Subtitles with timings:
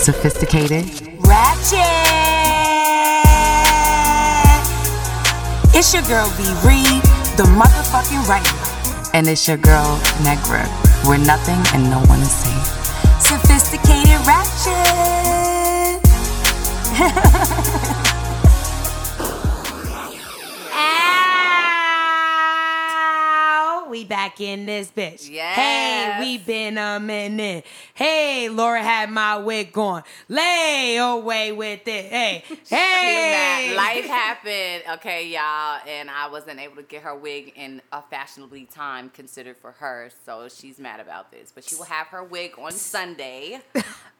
[0.00, 0.84] Sophisticated.
[1.18, 1.82] Ratchet.
[5.74, 7.02] It's your girl V Reed,
[7.36, 8.56] the motherfucking writer.
[9.12, 10.64] And it's your girl, Negra,
[11.04, 12.66] where nothing and no one is safe.
[13.20, 14.78] Sophisticated ratchet.
[24.08, 25.30] back in this bitch.
[25.30, 25.56] Yes.
[25.56, 27.66] Hey, we been a minute.
[27.94, 30.02] Hey, Laura had my wig on.
[30.28, 32.06] Lay away with it.
[32.06, 33.74] Hey, hey.
[33.76, 38.64] Life happened, okay, y'all, and I wasn't able to get her wig in a fashionably
[38.64, 41.52] time considered for her, so she's mad about this.
[41.54, 43.60] But she will have her wig on Sunday.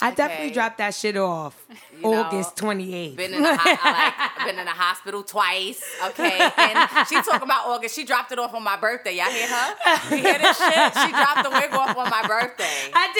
[0.00, 0.54] I definitely Okay.
[0.54, 1.56] dropped that shit off
[1.98, 3.16] You August 28th.
[3.16, 4.14] Been in the ho- like
[4.46, 6.50] been in the hospital twice, okay.
[6.56, 7.94] And she talking about August.
[7.96, 9.16] She dropped it off on my birthday.
[9.16, 9.74] Y'all hear her?
[10.10, 10.94] You hear this shit?
[10.94, 12.90] She dropped the wig off on my birthday.
[12.94, 13.12] I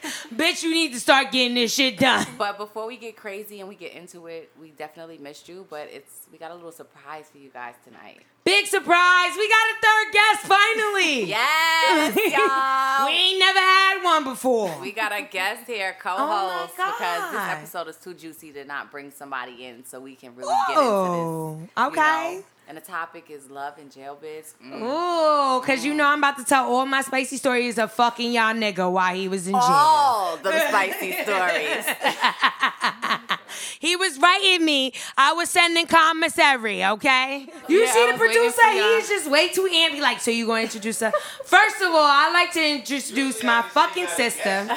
[0.00, 0.10] did.
[0.38, 2.26] Bitch, you need to start getting this shit done.
[2.38, 5.66] But before we get crazy and we get into it, we definitely missed you.
[5.68, 8.20] But it's we got a little surprise for you guys tonight.
[8.44, 9.30] Big surprise.
[9.38, 11.24] We got a third guest finally.
[11.34, 13.06] Yes, y'all.
[13.06, 14.78] we ain't never had one before.
[14.80, 18.90] We got a guest here, co-host, Oh because this episode is too juicy to not
[18.90, 21.70] bring somebody in, so we can really get Oh, into this.
[21.76, 22.34] Oh, you okay.
[22.36, 22.44] know?
[22.66, 24.54] And the topic is love and jail biz.
[24.64, 24.80] Mm.
[24.80, 28.54] Ooh, cause you know I'm about to tell all my spicy stories of fucking y'all
[28.54, 29.60] nigga while he was in jail.
[29.62, 31.84] All the spicy stories.
[33.78, 34.92] He was writing me.
[35.16, 37.46] I was sending commissary, okay?
[37.68, 38.68] You Yeah, see the producer?
[38.70, 40.00] He's just way too ampy.
[40.00, 41.12] Like, so you going to introduce her?
[41.44, 44.68] First of all, I like to introduce my fucking sister,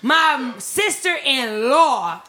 [0.00, 2.22] my sister-in-law,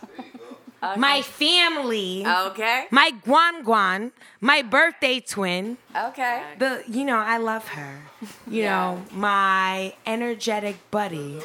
[0.98, 2.88] my family, Okay.
[2.92, 5.78] my guan guan, my birthday twin.
[5.96, 6.44] Okay.
[6.60, 8.02] The you know I love her.
[8.48, 8.70] You Yeah.
[8.72, 11.40] know my energetic buddy,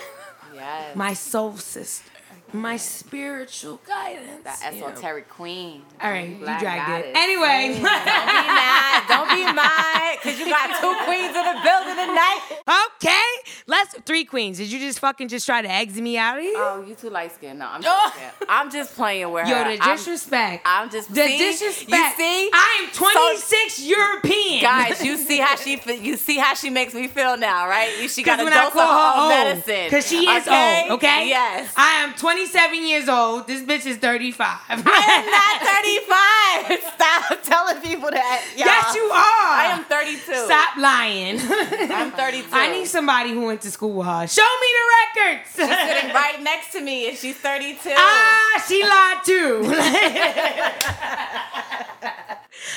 [0.54, 0.96] Yes.
[0.96, 2.10] my soul sister,
[2.52, 4.42] my spiritual guidance.
[4.44, 4.86] the you know.
[4.88, 5.82] esoteric queen.
[6.00, 7.10] All right, you dragged goddess.
[7.10, 7.16] it.
[7.16, 9.08] Anyway, Don't be mad.
[9.08, 12.40] Don't be mad, because you got two queens in the building tonight.
[12.96, 14.58] okay, let's three queens.
[14.58, 16.54] Did you just fucking just try to exit me out of here?
[16.56, 17.58] Oh, you too light skinned.
[17.58, 18.22] No, I'm joking.
[18.48, 19.50] I'm just playing with her.
[19.50, 20.62] Yo, the I'm- disrespect.
[20.66, 21.38] I'm, just the see?
[21.38, 21.90] disrespect.
[22.18, 22.50] You see?
[22.52, 24.62] I am 26 European.
[24.62, 28.08] Guys, you see how she you see how she makes me feel now, right?
[28.08, 29.84] She got a dose of her her own old, medicine.
[29.84, 30.82] Because she is okay?
[30.84, 31.28] old, okay?
[31.28, 31.72] Yes.
[31.76, 33.48] I am 27 years old.
[33.48, 34.58] This bitch is 35.
[34.70, 34.78] I am
[36.70, 36.94] not 35.
[36.94, 38.44] Stop telling people that.
[38.56, 38.66] Y'all.
[38.66, 39.58] Yes, you are.
[39.58, 40.44] I am 32.
[40.44, 41.40] Stop lying.
[41.92, 42.48] I'm 32.
[42.52, 44.26] I need somebody who went to school with her.
[44.28, 44.84] Show me the
[45.26, 45.48] records.
[45.56, 47.90] She's sitting right next to me, and she's 32.
[47.96, 49.64] Ah, she lied too.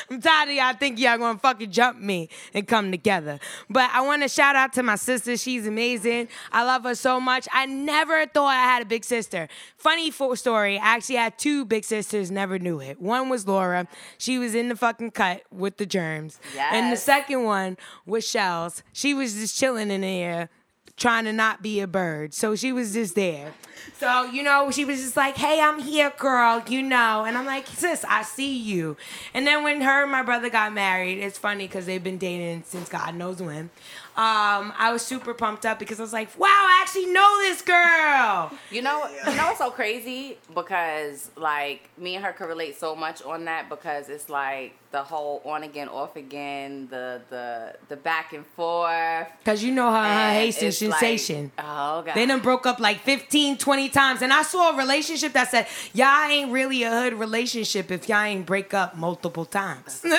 [0.10, 3.40] I'm tired of y'all think y'all gonna fucking jump me and come together.
[3.70, 5.38] But I wanna shout out to my sister.
[5.38, 6.28] She's amazing.
[6.52, 7.48] I love her so much.
[7.52, 9.48] I never thought I had a big sister.
[9.78, 13.02] Funny story, I actually had two big sisters, never knew it.
[13.02, 13.88] One was Laura.
[14.18, 16.40] She was in the fucking cut with the germs.
[16.58, 18.84] And the second one was Shells.
[18.94, 20.50] She was just chilling in there
[20.98, 22.34] trying to not be a bird.
[22.34, 23.54] So she was just there.
[23.98, 27.26] So, you know, she was just like, hey, I'm here, girl, you know.
[27.26, 28.98] And I'm like, sis, I see you.
[29.34, 32.64] And then when her and my brother got married, it's funny because they've been dating
[32.66, 33.70] since God knows when.
[34.18, 37.62] Um, I was super pumped up because I was like, wow, I actually know this
[37.62, 38.52] girl.
[38.70, 40.38] You know, you know what's so crazy?
[40.54, 45.02] Because like me and her could relate so much on that because it's like the
[45.02, 49.28] whole on again, off again, the the the back and forth.
[49.40, 51.52] Because you know her, her Haitian it's like- sensation.
[51.58, 52.14] oh god.
[52.16, 54.22] They done broke up like 15, 20 times.
[54.22, 58.22] And I saw a relationship that said, y'all ain't really a hood relationship if y'all
[58.24, 60.04] ain't break up multiple times.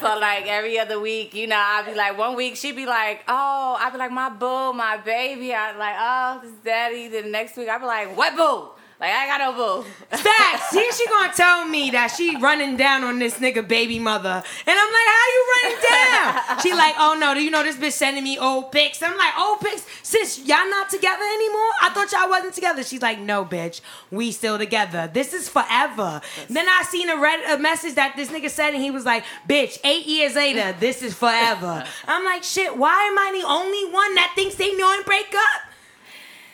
[0.00, 3.24] So like every other week, you know, I'd be like one week she'd be like,
[3.28, 5.52] oh, I'd be like my boo, my baby.
[5.54, 7.08] I'd be like, oh, this is daddy.
[7.08, 8.70] Then the next week I'd be like, what boo?
[8.98, 9.88] Like I got no boo.
[10.08, 10.70] Facts.
[10.72, 14.42] Here she gonna tell me that she running down on this nigga baby mother.
[14.66, 16.60] And I'm like, how you running down?
[16.60, 19.02] she like, oh no, do you know this bitch sending me old pics?
[19.02, 19.84] I'm like, old pics?
[20.02, 21.70] Sis, y'all not together anymore?
[21.82, 22.82] I thought y'all wasn't together.
[22.82, 25.10] She's like, no, bitch, we still together.
[25.12, 26.22] This is forever.
[26.48, 29.24] Then I seen a, read, a message that this nigga said and he was like,
[29.46, 31.84] bitch, eight years later, this is forever.
[32.08, 35.34] I'm like, shit, why am I the only one that thinks they know and break
[35.34, 35.75] up?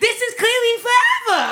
[0.03, 0.99] This is clearly forever.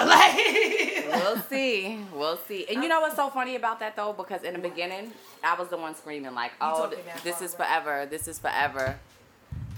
[0.11, 2.01] Like We'll see.
[2.13, 2.67] We'll see.
[2.69, 4.13] And you know what's so funny about that though?
[4.13, 5.13] Because in the beginning,
[5.45, 6.93] I was the one screaming like, "Oh,
[7.23, 8.07] this is forever.
[8.07, 8.99] This is forever."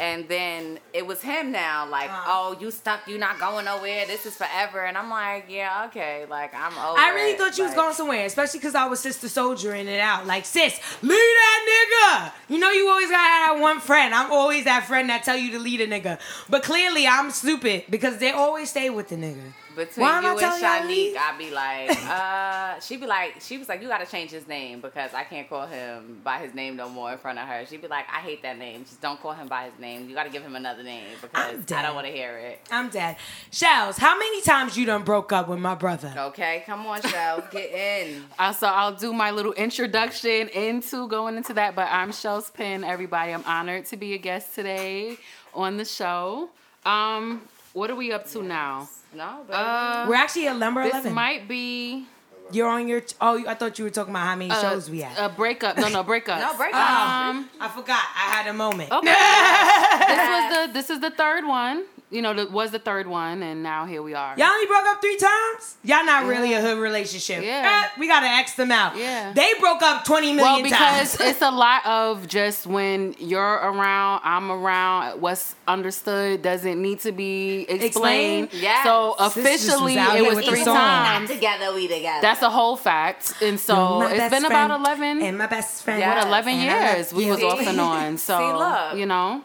[0.00, 2.23] And then it was him now, like, Uh-huh.
[2.27, 3.06] "Oh, you stuck.
[3.06, 4.06] You not going nowhere.
[4.06, 6.27] This is forever." And I'm like, "Yeah, okay.
[6.29, 7.39] Like, I'm over." I really it.
[7.39, 10.27] thought you was going somewhere, especially because I was sister soldiering it out.
[10.27, 12.33] Like, sis, leave that nigga.
[12.49, 14.15] You know you always gotta have that one friend.
[14.15, 16.19] I'm always that friend that tell you to lead a nigga.
[16.49, 19.53] But clearly I'm stupid because they always stay with the nigga.
[19.74, 23.69] Between Why am you and Shanique, I'd be like, uh, she'd be like, she was
[23.69, 26.88] like, you gotta change his name because I can't call him by his name no
[26.88, 27.64] more in front of her.
[27.66, 28.84] She'd be like, I hate that name.
[28.84, 30.08] Just don't call him by his name.
[30.08, 32.60] You gotta give him another name because I don't want to hear it.
[32.70, 33.16] I'm dead.
[33.50, 36.12] Shells, how many times you done broke up with my brother?
[36.16, 38.24] Okay, come on, Shells, get in.
[38.38, 41.76] Uh, so I'll do my little introduction into going into that.
[41.76, 43.32] But I'm Shells Penn, everybody.
[43.32, 45.16] I'm honored to be a guest today
[45.54, 46.48] on the show.
[46.84, 47.42] Um,
[47.72, 48.88] what are we up to now?
[49.14, 51.12] No, but Uh, We're actually at number this 11.
[51.12, 52.06] might be
[52.50, 53.02] You're on your.
[53.20, 55.16] oh, I thought you were talking about how many a, shows we had.
[55.19, 55.76] a breakup.
[55.78, 56.40] No, no breakup.
[56.40, 56.80] no breakup.
[56.80, 58.00] Um, I forgot.
[58.16, 58.90] I had a moment.
[58.90, 59.06] okay.
[60.08, 61.84] this was the this is the third one.
[62.12, 64.35] You know, the, was the third one, and now here we are.
[64.37, 65.76] Y'all only broke up three times?
[65.82, 67.43] Y'all not really a hood relationship.
[67.43, 67.87] Yeah.
[67.87, 68.97] Eh, we gotta X them out.
[68.99, 69.32] Yeah.
[69.32, 71.20] They broke up 20 million Well, because times.
[71.20, 75.20] it's a lot of just when you're around, I'm around.
[75.23, 78.44] What's understood doesn't need to be explained.
[78.44, 78.49] Explained?
[78.53, 78.85] Yes.
[78.85, 80.76] So Sisters was officially, it was with the three song.
[80.76, 81.31] times.
[81.31, 82.20] together, we together.
[82.20, 85.23] That's a whole fact, and so it's been about eleven.
[85.23, 85.99] And my best friend.
[85.99, 86.17] Yeah.
[86.19, 88.19] what eleven And years we was off and on.
[88.19, 88.99] So See, look.
[88.99, 89.43] you know,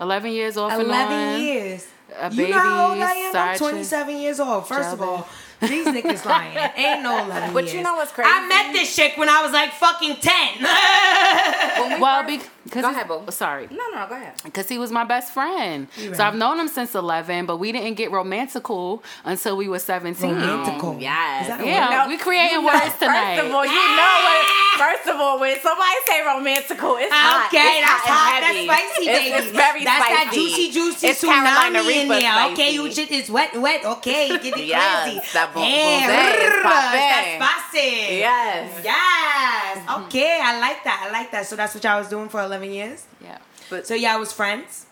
[0.00, 1.40] eleven years off and 11 on.
[1.42, 1.86] years.
[2.20, 3.32] A you know how old I am?
[3.32, 4.66] side I'm 27 years old.
[4.66, 5.28] First of all,
[5.60, 6.56] these niggas lying.
[6.76, 7.74] Ain't no 11 But years.
[7.74, 8.30] you know what's crazy?
[8.32, 10.32] I met this chick when I was like fucking 10.
[11.82, 13.22] When we Well, first- because Go ahead, boo.
[13.26, 14.34] Oh, sorry, no, no, go ahead.
[14.44, 15.88] because he was my best friend.
[15.96, 16.24] You So.
[16.24, 20.34] I've known him since eleven, but we didn't get romantical until we were seventeen.
[20.36, 21.00] Romantical.
[21.00, 21.48] Yes.
[21.60, 22.08] Is Yeah, word?
[22.10, 23.36] we creating You know- words tonight.
[23.36, 24.46] First of all, you know what?
[24.78, 27.46] First of all, when somebody say romantical, it's hot.
[27.48, 28.14] Okay, that's hot.
[28.14, 28.40] hot.
[28.42, 29.34] That's spicy, It's- baby.
[29.38, 30.24] It's, very That's spicy.
[30.24, 32.20] that juicy, juicy it's Carolina tsunami in there.
[32.20, 32.52] spicy.
[32.52, 33.84] Okay, you shit is wet, wet.
[33.84, 35.20] Okay, get it Yes, crazy.
[35.34, 38.18] that bo- yeah, that's spicy.
[38.18, 38.80] Yes.
[38.84, 39.78] Yes.
[40.06, 41.06] Okay, I like that.
[41.08, 41.46] I like that.
[41.46, 43.04] So that's what y'all was doing for 11 years.
[43.22, 43.38] Yeah.
[43.70, 44.86] But so y'all was friends.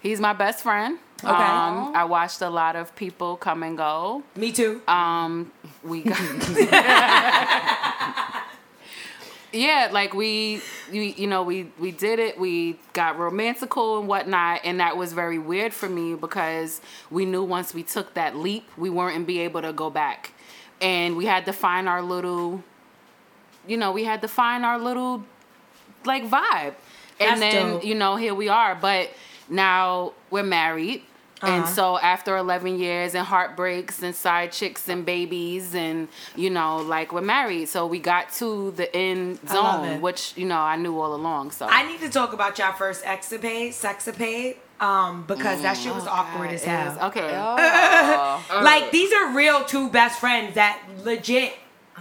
[0.00, 0.98] He's my best friend.
[1.22, 1.30] Okay.
[1.30, 4.22] Um, I watched a lot of people come and go.
[4.36, 4.80] Me too.
[4.88, 5.52] Um,
[5.84, 6.18] we got
[9.52, 12.38] yeah, like we, we, you know, we we did it.
[12.38, 16.80] We got romantical and whatnot, and that was very weird for me because
[17.10, 20.32] we knew once we took that leap, we weren't be able to go back,
[20.80, 22.62] and we had to find our little,
[23.66, 25.24] you know, we had to find our little
[26.04, 26.74] like vibe,
[27.20, 27.84] That's and then dope.
[27.84, 28.74] you know here we are.
[28.74, 29.10] But
[29.48, 31.02] now we're married.
[31.42, 31.72] And Uh-huh.
[31.72, 37.12] so after 11 years and heartbreaks and side chicks and babies and you know like
[37.14, 41.14] we're married so we got to the end zone which you know I knew all
[41.14, 45.94] along so I need to talk about y'all first exapade, sexapade, um, because that shit
[45.94, 46.98] was awkward as hell.
[47.08, 48.44] okay Oh.
[48.62, 51.54] Like these are real two best friends that legit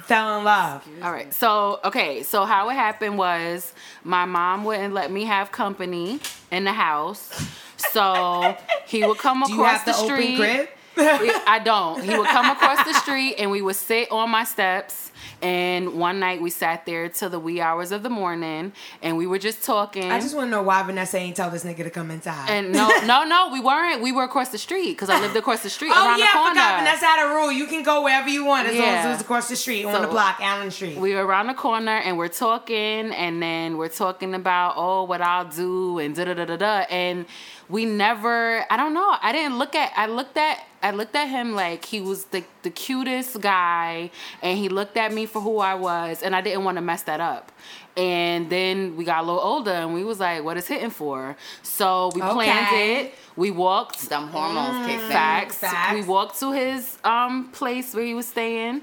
[0.03, 0.87] fell in love.
[1.01, 3.73] all right so okay so how it happened was
[4.03, 6.19] my mom wouldn't let me have company
[6.51, 7.31] in the house
[7.77, 8.55] so
[8.85, 10.69] he would come Do you across have the, the open street crib?
[11.01, 12.03] I don't.
[12.03, 15.11] He would come across the street and we would sit on my steps.
[15.41, 19.25] And one night we sat there till the wee hours of the morning and we
[19.25, 20.11] were just talking.
[20.11, 22.49] I just want to know why Vanessa ain't tell this nigga to come inside.
[22.49, 24.01] and no, no, no, we weren't.
[24.01, 26.39] We were across the street because I lived across the street oh around yeah, the
[26.39, 27.51] I forgot Vanessa had a rule.
[27.51, 30.01] You can go wherever you want as long as it was across the street, on
[30.01, 30.97] the block, Allen Street.
[30.97, 32.77] we were around the corner and we're talking
[33.13, 36.79] and then we're talking about oh what I'll do and da da da da da
[36.89, 37.25] and
[37.69, 39.15] we never I don't know.
[39.21, 42.43] I didn't look at I looked at I looked at him like he was the
[42.63, 44.09] the cutest guy
[44.41, 47.03] and he looked at me for who I was and I didn't want to mess
[47.03, 47.51] that up.
[47.95, 51.37] And then we got a little older and we was like what is hitting for?
[51.61, 53.13] So we planned it.
[53.35, 55.57] We walked some hormones kicked facts.
[55.57, 55.93] Facts.
[55.93, 58.81] We walked to his um place where he was staying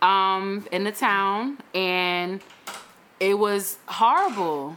[0.00, 2.40] um in the town and
[3.18, 4.76] it was horrible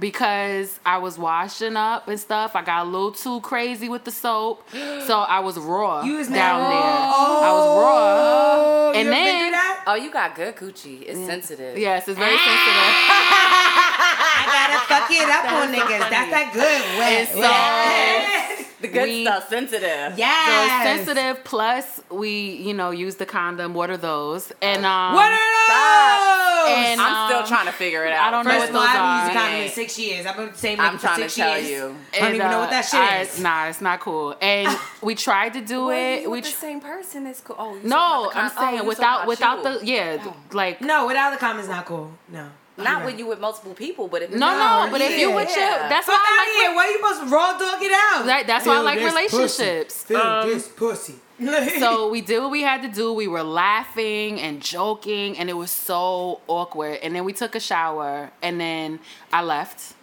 [0.00, 2.56] because I was washing up and stuff.
[2.56, 4.66] I got a little too crazy with the soap.
[5.06, 6.80] So I was raw You was down mad there.
[6.80, 7.40] raw?
[7.42, 7.92] I was raw.
[7.92, 9.84] Oh, And you then- to that?
[9.86, 11.02] Oh, you got good coochie.
[11.02, 11.76] It's sensitive.
[11.78, 12.46] Yes, it's very ah!
[12.46, 12.90] sensitive.
[14.40, 16.10] I gotta fuck it up on niggas.
[16.10, 17.12] That's that good wet.
[17.12, 18.66] And so- wet.
[18.80, 20.14] The good We- stuff, sensitive.
[20.16, 21.44] So sensitive.
[21.44, 23.74] Plus, we, you know, use the condom.
[23.74, 24.52] What are those?
[24.62, 26.76] And um, What are those?
[26.76, 28.28] And, I'm still um, trying to figure it out.
[28.28, 29.26] I don't know First what of all, those I haven't are.
[29.26, 30.26] used a condom in six years.
[30.26, 31.70] I've been saying I'm it for trying to tell years.
[31.70, 31.96] you.
[32.12, 33.40] I don't And, even know uh, what that shit I- is.
[33.40, 34.36] Nah, it's not cool.
[34.40, 36.30] And we tried to do it.
[36.30, 37.56] We the tr- same person is cool.
[37.58, 39.94] Oh, you no, talking about the I'm con- oh, saying without without about the you.
[39.94, 42.12] yeah, like No, without the condom is not cool.
[42.28, 42.48] No.
[42.76, 45.34] Not when you with multiple people, but if it's No, no, but if you yeah.
[45.36, 46.66] with your, that's Fuck why out I like.
[46.66, 46.74] here.
[46.76, 48.26] Why you supposed to raw dog it out?
[48.26, 50.02] That, that's why I like relationships.
[50.04, 50.14] Pussy.
[50.14, 51.14] Feel Um, this pussy.
[51.78, 53.12] so we did what we had to do.
[53.12, 56.98] We were laughing and joking, and it was so awkward.
[57.02, 58.98] And then we took a shower, and then
[59.32, 59.94] I left,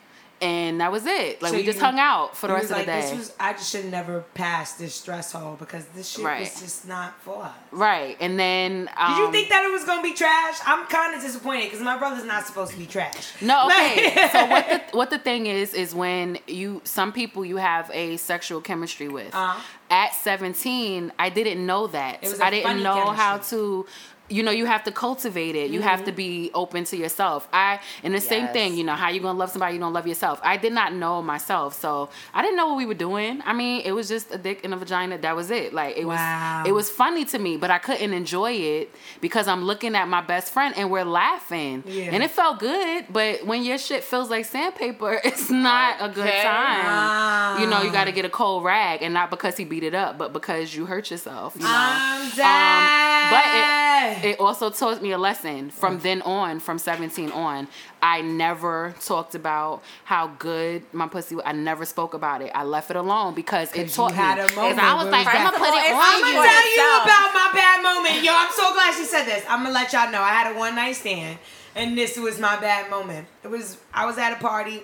[0.42, 1.42] and that was it.
[1.42, 3.02] Like So we just you- hung out for the rest of the day.
[3.02, 6.42] This was, I just should never pass this stress hole because this shit Right.
[6.42, 7.54] was just not for us.
[7.72, 10.58] right, and then um, Did you think that it was gonna be trash?
[10.66, 13.34] I'm kind of disappointed because my brother's not supposed to be trash.
[13.42, 14.14] No, okay.
[14.16, 17.90] Like- so what the what the thing is is when you some people you have
[17.94, 19.34] a sexual chemistry with.
[19.34, 19.62] Uh-huh.
[19.90, 22.22] At 17, I didn't know that.
[22.22, 23.86] It was a I didn't know how to
[24.30, 25.72] you know, you have to cultivate it.
[25.72, 27.48] You have to be open to yourself.
[27.54, 30.06] I and the same thing, you know, how you gonna love somebody you don't love
[30.08, 30.40] yourself.
[30.44, 33.42] I did not know myself, so I didn't know what we were doing.
[33.46, 35.18] I mean, it was just a dick and a vagina.
[35.18, 35.74] That was it.
[35.74, 36.62] Like it Wow.
[36.64, 40.08] was, it was funny to me, but I couldn't enjoy it because I'm looking at
[40.10, 42.10] my best friend and we're laughing, Yeah.
[42.14, 43.06] and it felt good.
[43.10, 46.44] But when your shit feels like sandpaper, it's not a good Okay.
[46.44, 47.60] time.
[47.62, 48.06] You know, you got Ah.
[48.06, 50.86] to get a cold rag, and not because he beat it up, but because you
[50.86, 51.56] hurt yourself.
[51.56, 51.70] You know.
[51.70, 56.02] I'm Um, but it, it also taught me a lesson from mm.
[56.02, 57.68] then on, from 17 on.
[58.02, 61.44] I never talked about how good my pussy was.
[61.46, 62.52] I never spoke about it.
[62.54, 64.44] I left it alone because it taught you had me.
[64.44, 67.34] a moment I was like, I'm gonna put it on I'm gonna tell you about
[67.34, 68.24] my bad moment.
[68.24, 69.44] Yo, I'm so glad she said this.
[69.50, 71.40] I'm gonna let y'all know I had a one night stand,
[71.76, 73.28] and this was my bad moment.
[73.44, 74.84] It was I was at a party.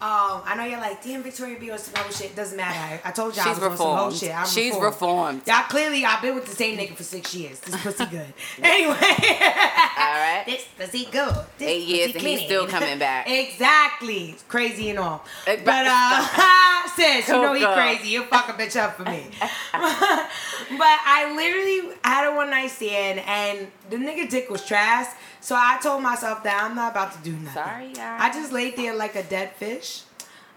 [0.00, 2.36] Um, I know you're like, damn, Victoria be on some whole shit.
[2.36, 3.00] Doesn't matter.
[3.04, 4.32] I, I told y'all I She's was on some whole shit.
[4.36, 4.84] I'm She's reformed.
[4.84, 5.42] reformed.
[5.48, 7.58] Y'all clearly, I've been with the same nigga for six years.
[7.58, 8.32] This pussy good.
[8.62, 10.44] anyway, All right.
[10.46, 11.34] this pussy good.
[11.58, 13.28] This Eight years and he's still coming back.
[13.28, 14.36] exactly.
[14.46, 15.24] Crazy and all.
[15.48, 18.08] Uh, But uh, sis, you know he crazy.
[18.10, 19.26] You'll fuck a bitch up for me.
[19.32, 25.06] but I literally had a one night stand and the nigga dick was trash.
[25.40, 27.52] So I told myself that I'm not about to do nothing.
[27.52, 28.20] Sorry, y'all.
[28.20, 30.02] I just laid there like a dead fish.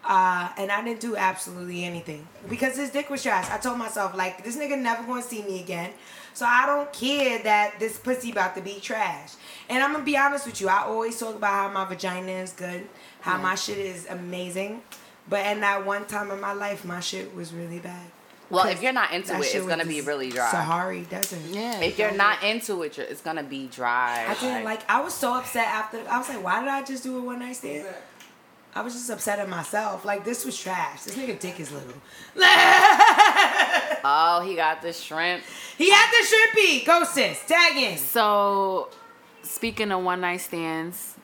[0.04, 3.48] Uh, and I didn't do absolutely anything because his dick was trash.
[3.52, 5.92] I told myself like this nigga never gonna see me again,
[6.34, 9.34] so I don't care that this pussy about to be trash.
[9.70, 10.70] And I'm gonna be honest with you.
[10.70, 12.88] I always talk about how my vagina is good,
[13.20, 14.82] how my shit is amazing,
[15.30, 18.08] but in that one time in my life, my shit was really bad.
[18.52, 20.52] Well, if you're not into it, it's gonna be really dry.
[20.52, 21.40] Sahari Desert.
[21.50, 21.80] Yeah.
[21.82, 24.26] If you're not into it, it's gonna be dry.
[24.28, 24.82] I didn't like.
[24.90, 26.00] I was so upset after.
[26.10, 27.88] I was like, why did I just do a one night stand?
[28.74, 30.06] I was just upset at myself.
[30.06, 31.04] Like this was trash.
[31.04, 31.94] This nigga dick is little.
[34.04, 35.44] Oh, he got the shrimp.
[35.78, 36.86] he had the shrimpy.
[36.86, 37.40] Go sis.
[37.46, 37.98] Tag in.
[38.00, 38.90] So,
[39.44, 41.16] speaking of one night stands,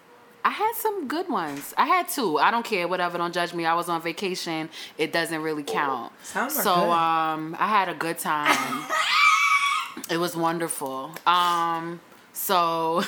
[0.47, 1.73] I had some good ones.
[1.77, 2.37] I had two.
[2.37, 3.17] I don't care, whatever.
[3.17, 3.65] Don't judge me.
[3.65, 4.69] I was on vacation.
[4.97, 6.13] It doesn't really count.
[6.23, 8.85] So, um, I had a good time.
[10.09, 11.11] it was wonderful.
[11.25, 11.99] Um,
[12.31, 13.03] so,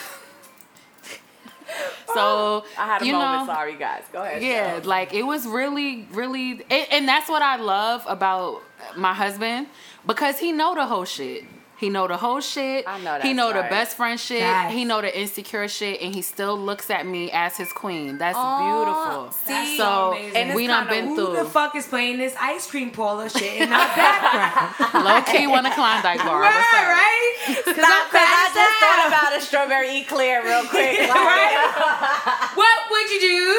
[2.13, 3.47] so I had a you moment.
[3.47, 4.03] know, Sorry, guys.
[4.11, 4.43] Go ahead.
[4.43, 4.89] yeah, Joe.
[4.89, 8.61] like it was really, really, and, and that's what I love about
[8.97, 9.67] my husband
[10.05, 11.45] because he know the whole shit.
[11.79, 12.83] He know the whole shit.
[12.87, 13.21] I know that.
[13.23, 14.41] He that's know the best friend shit.
[14.41, 14.73] Facts.
[14.73, 18.17] He know the insecure shit, and he still looks at me as his queen.
[18.17, 19.31] That's Aw, beautiful.
[19.31, 19.77] see?
[19.77, 20.13] so.
[20.13, 23.61] And we done kinda- been Who the fuck is playing this ice cream Paula shit
[23.61, 24.93] in our background?
[25.05, 26.41] Low key want a Klondike bar.
[26.41, 27.35] What's right, right?
[27.47, 30.99] Because Stop, cause I just thought about a strawberry eclair real quick.
[30.99, 33.55] Like, What would you do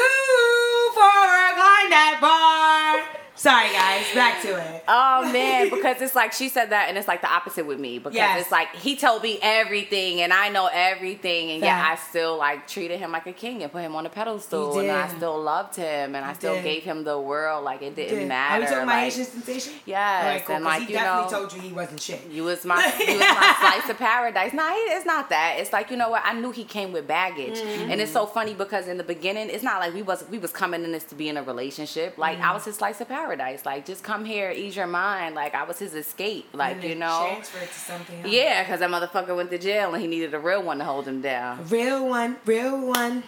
[0.93, 3.20] for a Klondike bar?
[3.41, 4.05] Sorry, guys.
[4.13, 4.83] Back to it.
[4.87, 7.97] Oh man, because it's like she said that, and it's like the opposite with me.
[7.97, 8.41] Because Yes.
[8.41, 12.67] it's like he told me everything, and I know everything, and yet I still like
[12.67, 15.41] treated him like a king and put him on a pedestal, You and I still
[15.41, 16.63] loved him, and I still did.
[16.65, 17.65] gave him the world.
[17.65, 18.59] Like it didn't Are matter.
[18.59, 19.73] we talking about like, Asian sensation?
[19.87, 22.21] Yes, Alright, cool, and like he you definitely know, told you he wasn't shit.
[22.29, 24.53] You was my you was my slice of paradise.
[24.53, 25.55] Nah, it's not that.
[25.57, 26.21] It's like you know what?
[26.23, 28.35] I knew he came with baggage, and it's so mm-hmm.
[28.35, 31.05] funny because in the beginning, it's not like we was we was coming in this
[31.05, 32.19] to be in a relationship.
[32.19, 32.53] Like I mm-hmm.
[32.53, 33.30] was his slice of paradise.
[33.65, 35.35] Like just come here, ease your mind.
[35.35, 36.47] Like I was his escape.
[36.53, 37.27] Like you know.
[37.31, 38.31] transfer it to something else.
[38.31, 41.07] Yeah, because that motherfucker went to jail and he needed a real one to hold
[41.07, 41.67] him down.
[41.69, 43.23] Real one, real one.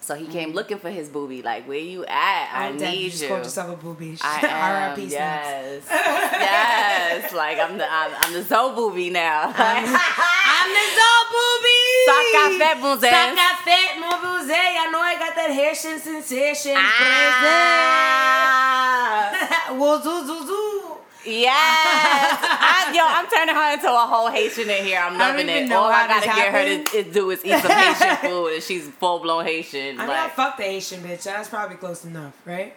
[0.00, 1.40] So he came looking for his booby.
[1.40, 2.50] Like, where you at?
[2.52, 2.92] I I'm dead.
[2.92, 3.28] need you just you.
[3.28, 4.18] called yourself a booby.
[4.20, 4.92] I am.
[4.92, 5.04] R.I.P.
[5.06, 5.82] Yes.
[5.90, 7.32] yes.
[7.32, 9.44] Like I'm the I'm, I'm the Zoe booby now.
[9.56, 11.80] I'm the Zoe booby.
[12.04, 13.08] Saca fé, Buzé.
[13.10, 14.52] Saca fé, mon buzé.
[14.52, 16.74] I know I got that Haitian sensation.
[16.76, 17.93] Ah.
[19.84, 20.08] Crazy.
[20.08, 20.96] Whoa, zoo, zoo, zoo.
[21.26, 21.52] Yes.
[21.56, 25.00] I, yo, I'm turning her into a whole Haitian in here.
[25.00, 25.72] I'm loving even it.
[25.72, 28.62] All I gotta this get her to, to do is eat some Haitian food, and
[28.62, 29.98] she's full blown Haitian.
[29.98, 31.22] I mean, I like, fucked the Haitian bitch.
[31.24, 32.74] That's probably close enough, right?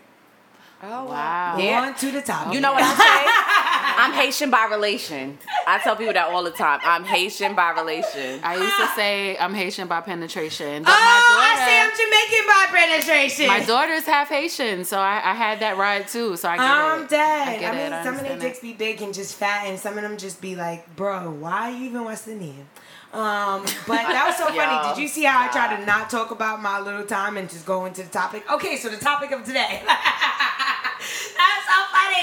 [0.83, 1.57] oh Wow.
[1.57, 1.87] Yeah.
[1.87, 2.53] On to the top.
[2.53, 3.63] You know what I say?
[3.97, 5.37] I'm Haitian by relation.
[5.65, 6.79] I tell people that all the time.
[6.83, 8.39] I'm Haitian by relation.
[8.43, 11.91] I used to say I'm Haitian by penetration, but oh, my daughter, I say I'm
[11.97, 13.47] Jamaican by penetration.
[13.47, 16.37] my daughter's half Haitian, so I, I had that ride too.
[16.37, 17.09] So I get I'm it.
[17.09, 17.47] dead.
[17.47, 17.93] I I, get mean, it.
[17.93, 20.41] I some of their dicks be big and just fat, and some of them just
[20.41, 22.67] be like, bro, why are you even West Indian?
[23.13, 24.93] Um, but that was so funny.
[24.93, 27.65] Did you see how I tried to not talk about my little time and just
[27.65, 28.43] go into the topic?
[28.51, 29.81] Okay, so the topic of today.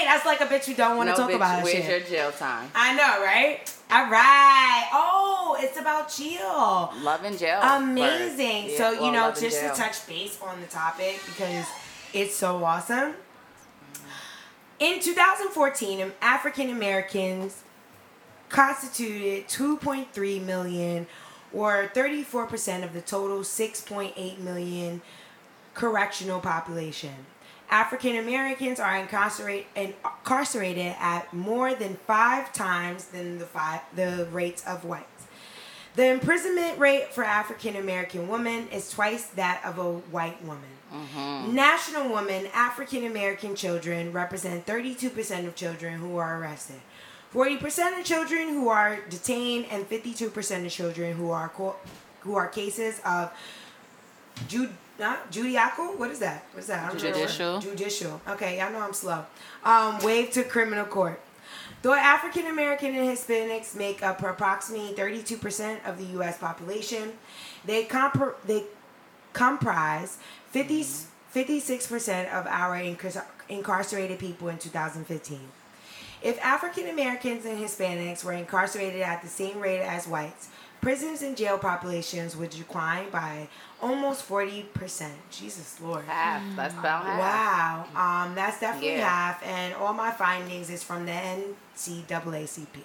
[0.05, 1.63] That's like a bitch you don't want to no, talk bitch, about.
[1.63, 1.89] where's shit.
[1.89, 2.69] your jail time?
[2.75, 3.59] I know, right?
[3.91, 4.89] All right.
[4.93, 7.03] Oh, it's about Jill.
[7.03, 7.59] Love in jail.
[7.61, 8.65] Amazing.
[8.65, 8.77] first.
[8.77, 11.65] so, Yeah, you know, just to touch base on the topic because
[12.13, 13.13] it's so awesome.
[14.79, 17.63] In 2014, African Americans
[18.49, 21.07] constituted 2.3 million
[21.53, 25.01] or 34% of the total 6.8 million
[25.73, 27.13] correctional population.
[27.69, 34.65] African Americans are incarcerate, incarcerated at more than five times than the five the rates
[34.65, 35.25] of whites.
[35.95, 40.63] The imprisonment rate for African American women is twice that of a white woman.
[40.93, 41.55] Mm-hmm.
[41.55, 46.81] National women, African American children represent 32% of children who are arrested,
[47.33, 51.77] 40% of children who are detained, and 52% of children who are co-
[52.21, 53.31] who are cases of
[54.99, 55.97] not Judiacal?
[55.97, 56.45] What is that?
[56.53, 56.83] What is that?
[56.85, 57.19] I don't know the.
[57.19, 57.59] Judicial.
[57.59, 58.21] Judicial.
[58.29, 59.25] Okay, I know I'm slow.
[59.63, 61.19] Um, wave to criminal court.
[61.81, 66.37] Though African American and Hispanics make up approximately 32% of the U.S.
[66.37, 67.13] population,
[67.63, 68.63] they compr- they
[69.33, 70.17] comprise
[70.49, 70.83] 50,
[71.33, 75.39] 56% of our incar- incarcerated people in 2015.
[76.23, 80.47] If African Americans and Hispanics were incarcerated at the same rate as whites,
[80.81, 83.47] prisons and jail populations would decline by
[83.81, 85.09] almost 40%.
[85.31, 86.05] Jesus Lord.
[86.05, 86.41] half.
[86.55, 87.19] That's about half.
[87.95, 88.25] Wow.
[88.25, 89.09] Um, that's definitely Yeah.
[89.09, 89.43] half.
[89.43, 92.83] And all my findings is from the NCAACP.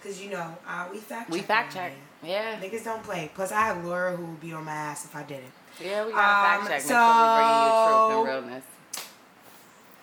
[0.00, 1.32] Because, you know, uh, we fact check.
[1.32, 1.92] We fact check.
[2.22, 2.58] Yeah.
[2.60, 3.30] Niggas don't play.
[3.34, 5.44] Plus, I have Laura who would be on my ass if I didn't.
[5.80, 6.88] Yeah, we gotta Um, fact check.
[6.88, 8.64] Make sure we bringing you truth and realness.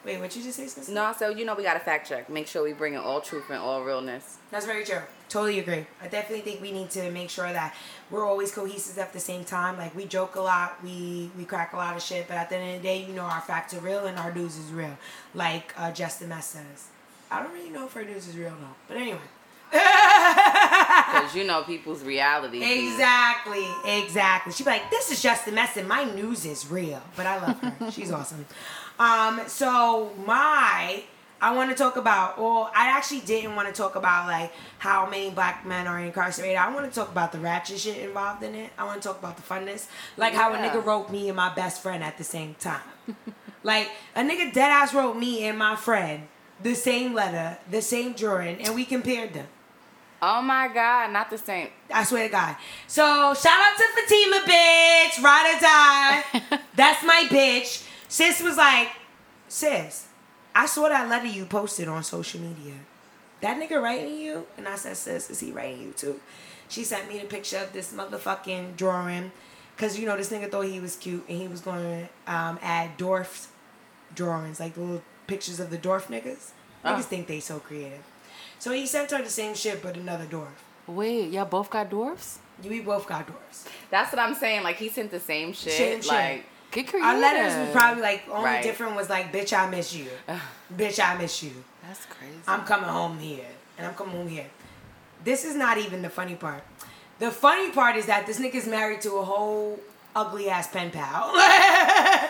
[0.06, 0.92] Wait, what you just say, sister?
[0.92, 2.30] No, so you know we gotta fact check.
[2.30, 4.38] Make sure we bringing all truth and all realness.
[4.52, 5.00] That's very true.
[5.30, 5.88] Totally agree.
[6.02, 7.74] I definitely think we need to make sure that
[8.12, 9.78] we're always cohesive at the same time.
[9.78, 12.58] Like we joke a lot, we we crack a lot of shit, but at the
[12.58, 14.98] end of the day, you know our facts are real and our news is real.
[15.34, 16.88] Like uh, Justin Mess says.
[17.32, 18.76] I don't really know if her news is real though.
[18.88, 19.20] But anyway.
[21.14, 22.64] Because you know people's reality.
[22.64, 24.52] Exactly, exactly.
[24.54, 27.40] She'd be like, "This is just a mess, and my news is real." But I
[27.40, 27.92] love her.
[27.92, 28.46] She's awesome.
[29.00, 31.04] Um, so my,
[31.42, 32.40] I want to talk about.
[32.40, 36.58] Well, I actually didn't want to talk about like how many black men are incarcerated.
[36.58, 38.72] I want to talk about the ratchet shit involved in it.
[38.78, 41.54] I want to talk about the funness, like how a nigga wrote me and my
[41.54, 42.82] best friend at the same time.
[43.64, 46.28] like a nigga dead ass wrote me and my friend
[46.64, 49.48] the same letter, the same drawing, and we compared them.
[50.22, 51.68] Oh my God, not the same.
[51.94, 52.56] I swear to God.
[52.88, 53.04] So
[53.34, 55.22] shout out to Fatima, bitch.
[55.22, 56.62] Ride or die.
[56.76, 57.86] That's my bitch.
[58.14, 58.90] Sis was like,
[59.48, 60.06] sis,
[60.54, 62.76] I saw that letter you posted on social media.
[63.42, 64.46] That nigga writing you?
[64.56, 66.20] And I said, sis, is he writing you too?
[66.70, 69.32] She sent me the picture of this motherfucking drawing.
[69.78, 72.98] Cause you know this nigga thought he was cute and he was gonna um, add
[72.98, 73.48] dwarfs
[74.14, 76.52] drawings, like little pictures of the dwarf niggas.
[76.86, 77.02] Niggas Oh.
[77.02, 78.04] think they so creative.
[78.60, 80.54] So he sent her the same shit but another dwarf.
[80.86, 82.38] Wait, y'all both got dwarfs?
[82.64, 83.66] We both got dwarfs.
[83.90, 84.62] That's what I'm saying.
[84.62, 85.74] Like he sent the same shit.
[85.74, 86.44] Same shit.
[86.76, 87.10] Like Get creative.
[87.10, 88.64] Our letters was probably like only Right.
[88.64, 90.08] different was like, bitch, I miss you.
[90.76, 91.64] bitch, I miss you.
[91.88, 92.34] That's crazy.
[92.48, 93.46] I'm coming home here.
[93.78, 94.48] And I'm coming home here.
[95.24, 96.64] This is not even the funny part.
[97.20, 99.80] The funny part is that this nigga's married to a whole
[100.16, 101.34] ugly ass pen pal.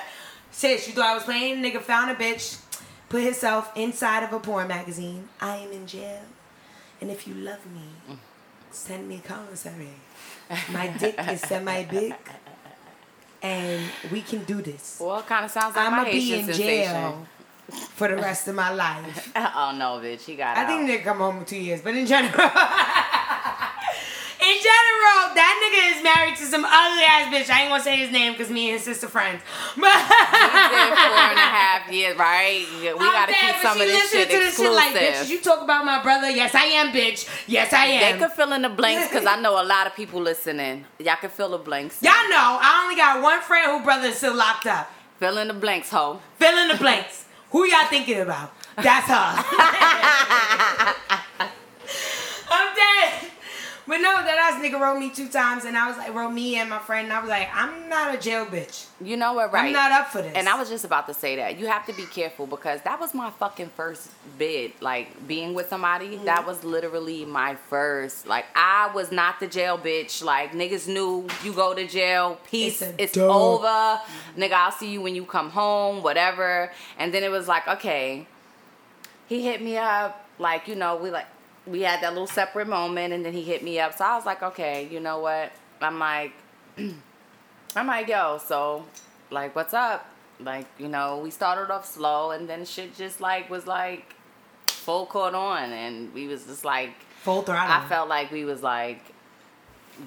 [0.52, 1.64] Sis, you thought I was playing?
[1.64, 2.62] Nigga found a bitch,
[3.10, 5.28] put himself inside of a porn magazine.
[5.42, 6.22] I am in jail.
[7.02, 8.18] And if you love me, mm.
[8.72, 9.90] send me a commissary.
[10.72, 12.16] My dick is semi big.
[13.44, 14.98] And we can do this.
[15.02, 16.66] well, it kind of sounds like I'm gonna be in sensation.
[16.94, 17.28] jail
[17.96, 19.32] for the rest of my life.
[19.36, 20.68] oh no, bitch, he got I out.
[20.68, 22.32] think they come home in two years, but in general,
[24.54, 27.50] in general, that nigga is married to some ugly ass bitch.
[27.50, 29.42] I ain't gonna say his name because me and his sister friends.
[29.76, 32.66] But four and a half years, right?
[32.80, 34.76] We I'm gotta dead, keep some of this shit to this exclusive.
[34.76, 36.30] like, bitch, you talk about my brother.
[36.30, 37.28] Yes, I am, bitch.
[37.48, 38.20] Yes, I am.
[38.20, 40.86] they could fill in the blanks because I know a lot of people listening.
[41.00, 42.02] Y'all can fill the blanks.
[42.02, 44.90] Y'all know I only got one friend who brother is still locked up.
[45.20, 46.20] Fill in the blanks, ho.
[46.38, 47.26] Fill in the blanks.
[47.52, 48.52] Who y'all thinking about?
[48.76, 49.14] That's her.
[52.50, 53.32] I'm dead.
[53.86, 56.56] But no, that ass nigga wrote me two times, and I was like, wrote me
[56.56, 58.86] and my friend, and I was like, I'm not a jail bitch.
[59.02, 59.66] You know what, right?
[59.66, 60.32] I'm not up for this.
[60.36, 61.60] And I was just about to say that.
[61.60, 64.72] You have to be careful because that was my fucking first bid.
[64.80, 66.26] Like being with somebody, Mm-hmm.
[66.26, 68.26] that was literally my first.
[68.26, 70.24] Like I was not the jail bitch.
[70.24, 74.00] Like niggas knew you go to jail, peace, It's it's, over.
[74.38, 76.72] Nigga, I'll see you when you come home, whatever.
[76.98, 78.28] And then it was like, okay,
[79.28, 81.26] he hit me up, like, you know, we like
[81.66, 83.98] we had that little separate moment and then he hit me up.
[83.98, 85.52] So I was like, okay, you know what?
[85.82, 86.34] I'm like
[87.76, 88.86] I'm like, yo, so
[89.32, 90.06] like what's up?
[90.40, 94.16] Like, you know, we started off slow and then shit just like was like
[94.68, 97.72] full court on and we was just like full throttle.
[97.72, 99.13] I felt like we was like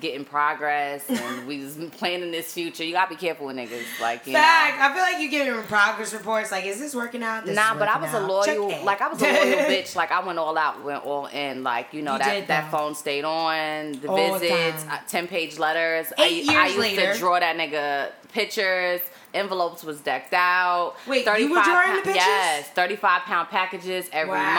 [0.00, 2.84] getting progress and we was planning this future.
[2.84, 3.84] You gotta be careful with niggas.
[4.00, 4.38] Like you know.
[4.40, 6.50] Fact, I feel like you giving progress reports.
[6.50, 7.46] Like, is this working out?
[7.46, 8.28] This Nah, is but I working was a out.
[8.58, 9.36] loyal, Check like I was a loyal
[9.70, 9.96] bitch.
[9.96, 11.62] Like I went all out, went all in.
[11.62, 15.58] Like you know You that that phone stayed on, the All visits, uh, ten page
[15.58, 16.12] letters.
[16.18, 17.12] Eight I, I years used later.
[17.14, 19.00] to draw that nigga pictures.
[19.36, 20.94] Envelopes was decked out.
[21.06, 22.16] Wait, you were drawing the pictures?
[22.16, 24.54] Yes, thirty five pound packages every Wow.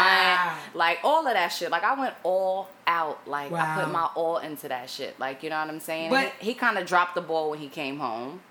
[0.56, 0.76] month.
[0.76, 1.72] Like all of that shit.
[1.72, 3.28] Like I went all out.
[3.28, 5.20] Like I put my all into that shit.
[5.20, 6.10] Like you know what I'm saying.
[6.10, 8.42] But- he, he kind of dropped the ball when he came home.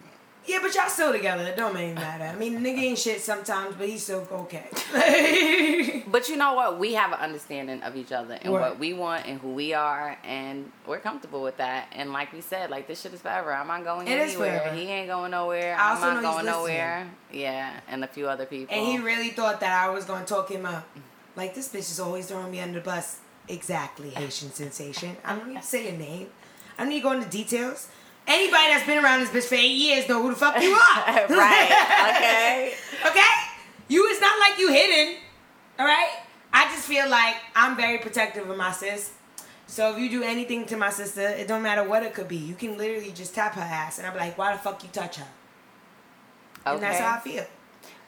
[0.46, 1.42] Yeah, but y'all still together.
[1.42, 2.24] It don't even matter.
[2.24, 4.68] I mean, nigga ain't shit sometimes, but he's still okay.
[6.08, 6.78] But you know what?
[6.78, 8.70] We have an understanding of each other and Right.
[8.70, 11.88] what we want and who we are, and we're comfortable with that.
[11.92, 13.52] And like we said, like this shit is forever.
[13.52, 14.72] I'm not going It anywhere.
[14.72, 15.76] He ain't going nowhere.
[15.78, 17.10] I I'm not going nowhere.
[17.32, 18.74] Yeah, and a few other people.
[18.74, 20.86] and he really thought that I was gonna talk him up.
[21.34, 23.18] Like this bitch is always throwing me under the bus.
[23.48, 25.16] Exactly, Haitian sensation.
[25.24, 26.28] I don't need to say your name.
[26.78, 27.88] I don't need to go into details.
[28.26, 31.26] Anybody that's been around this bitch for eight years know who the fuck you are.
[31.28, 32.12] right.
[32.16, 32.74] Okay.
[33.08, 33.30] okay?
[33.88, 35.16] You it's not like you hidden.
[35.78, 36.08] Alright?
[36.52, 39.12] I just feel like I'm very protective of my sis.
[39.68, 42.36] So if you do anything to my sister, it don't matter what it could be.
[42.36, 45.16] You can literally just tap her ass and I'm like, why the fuck you touch
[45.16, 45.26] her?
[46.66, 46.74] Okay.
[46.74, 47.44] And that's how I feel.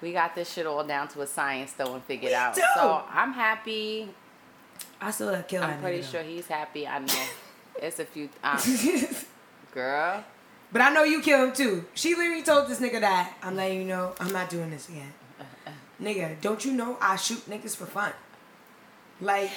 [0.01, 2.55] We got this shit all down to a science though and figured We out.
[2.55, 2.63] do.
[2.75, 4.09] So I'm happy.
[5.01, 6.87] I still have kill I'm pretty nigga, sure he's happy.
[6.87, 7.07] I know.
[7.81, 8.29] It's a few.
[8.43, 8.59] Um,
[9.73, 10.25] girl.
[10.71, 11.87] But I know you kill him too.
[11.95, 15.13] She literally told this nigga that I'm letting you know I'm not doing this again.
[16.01, 18.13] Nigga, don't you know I shoot niggas for fun?
[19.21, 19.51] Like,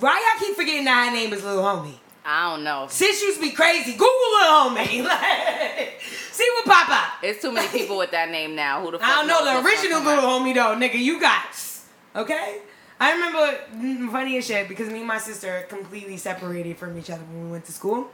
[0.00, 1.94] why y'all keep forgetting that her name is Lil Homie?
[2.26, 2.88] I don't know.
[2.90, 3.92] Sis used to be crazy.
[3.92, 5.04] Google Lil Homie.
[5.08, 6.00] Like,
[6.32, 7.12] see what pop up.
[7.22, 8.82] It's too many people with that name now.
[8.82, 10.98] Who the fuck I don't know knows the original Little Homie though, nigga.
[10.98, 12.60] You guys, okay?
[13.00, 17.22] I remember funny as shit because me and my sister completely separated from each other
[17.22, 18.08] when we went to school.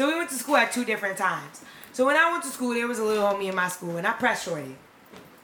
[0.00, 1.60] So we went to school at two different times.
[1.92, 4.06] So when I went to school, there was a little homie in my school, and
[4.06, 4.74] I pressed Shorty.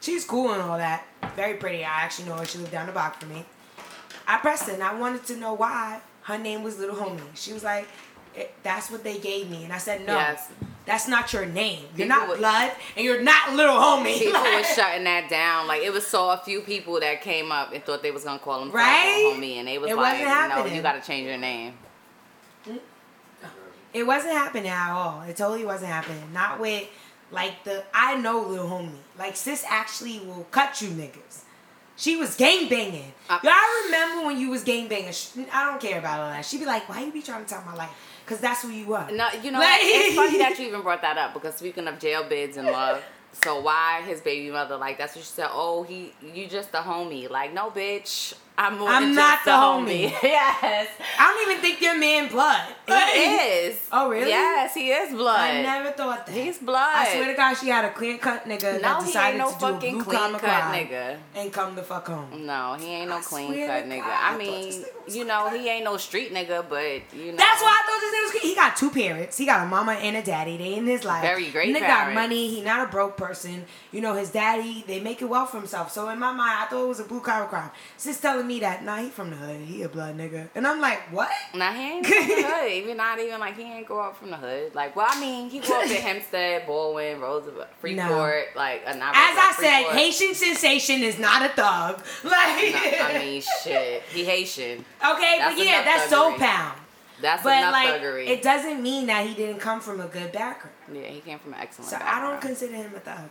[0.01, 1.83] She's cool and all that, very pretty.
[1.83, 2.45] I actually know her.
[2.45, 3.45] She lived down the block from me.
[4.27, 7.21] I pressed her, and I wanted to know why her name was Little Homie.
[7.35, 7.87] She was like,
[8.35, 10.49] "Eh, "That's what they gave me," and I said, "No, Yes.
[10.87, 11.83] that's not your name.
[11.95, 15.67] You're People not would- blood, and you're not Little Homie." People was shutting that down.
[15.67, 18.39] Like it was so a few people that came up and thought they was gonna
[18.39, 19.35] call him Right?
[19.37, 21.77] homie, and they was It like, wasn't "No, you gotta change your name."
[23.93, 25.21] It wasn't happening at all.
[25.23, 26.21] It totally wasn't happening.
[26.33, 26.87] Not with
[27.31, 28.91] like the I know little homie.
[29.17, 31.43] Like sis actually will cut you niggas.
[31.95, 33.11] She was gang banging.
[33.27, 33.53] Uh, Y'all
[33.85, 35.13] remember when you was gang banging?
[35.51, 36.45] I don't care about all that.
[36.45, 37.89] She'd be like, "Why you be trying to tell my life?"
[38.27, 39.09] Cause that's who you are.
[39.09, 41.97] No, you know, Like- it's funny that you even brought that up because speaking of
[41.97, 45.47] jail bids and love, so why his baby mother like that's what she said?
[45.51, 47.29] Oh, he, you just a homie.
[47.29, 50.11] Like no, bitch, I'm more I'm not the a homie.
[50.23, 50.89] yes,
[51.19, 52.61] I don't even think you're man blood.
[52.87, 53.87] he is.
[53.91, 54.29] Oh, really?
[54.29, 55.39] Yes, he is blood.
[55.39, 56.33] I never thought that.
[56.35, 56.77] He's blood.
[56.95, 59.37] I swear to God, she had a clean cut nigga No, that he decided ain't
[59.37, 61.17] no to do a fucking blue clean cut nigga.
[61.35, 62.47] and come the fuck home.
[62.47, 63.99] No, he ain't no I clean cut nigga.
[63.99, 66.83] God, I mean, you know, he ain't no street nigga, but
[67.15, 67.37] you know.
[67.37, 68.43] That's why I thought this nigga was cute.
[68.43, 69.37] He got two parents.
[69.37, 70.57] He got a mama and a daddy.
[70.57, 71.21] They in his life.
[71.21, 72.47] Very great Nigga got money.
[72.47, 73.65] He not a broke person.
[73.91, 75.91] You know, his daddy, they make it well for himself.
[75.91, 77.69] So in my mind, I thought it was a blue collar crime.
[77.97, 79.59] Sis telling me that, nah, he from the hood.
[79.61, 80.49] He a blood nigga.
[80.55, 81.29] And I'm like, what?
[81.53, 82.71] Nah, he ain't from the hood.
[82.71, 84.73] Even not even like he ain't grow up from the hood.
[84.73, 89.15] Like, well, I mean, he grew up in Hempstead, Baldwin, Roosevelt, Freeport, like, uh, not
[89.15, 92.01] As I Roosevelt, said, Haitian sensation is not a thug.
[92.23, 94.01] Like, No, I mean, shit.
[94.13, 94.85] He Haitian.
[95.05, 96.79] okay, that's but yeah, that's soul pound.
[97.21, 98.27] That's But enough like, thuggery.
[98.27, 100.75] it doesn't mean that he didn't come from a good background.
[100.93, 101.89] yeah, he came from an excellent.
[101.89, 103.29] So I don't consider him a thug,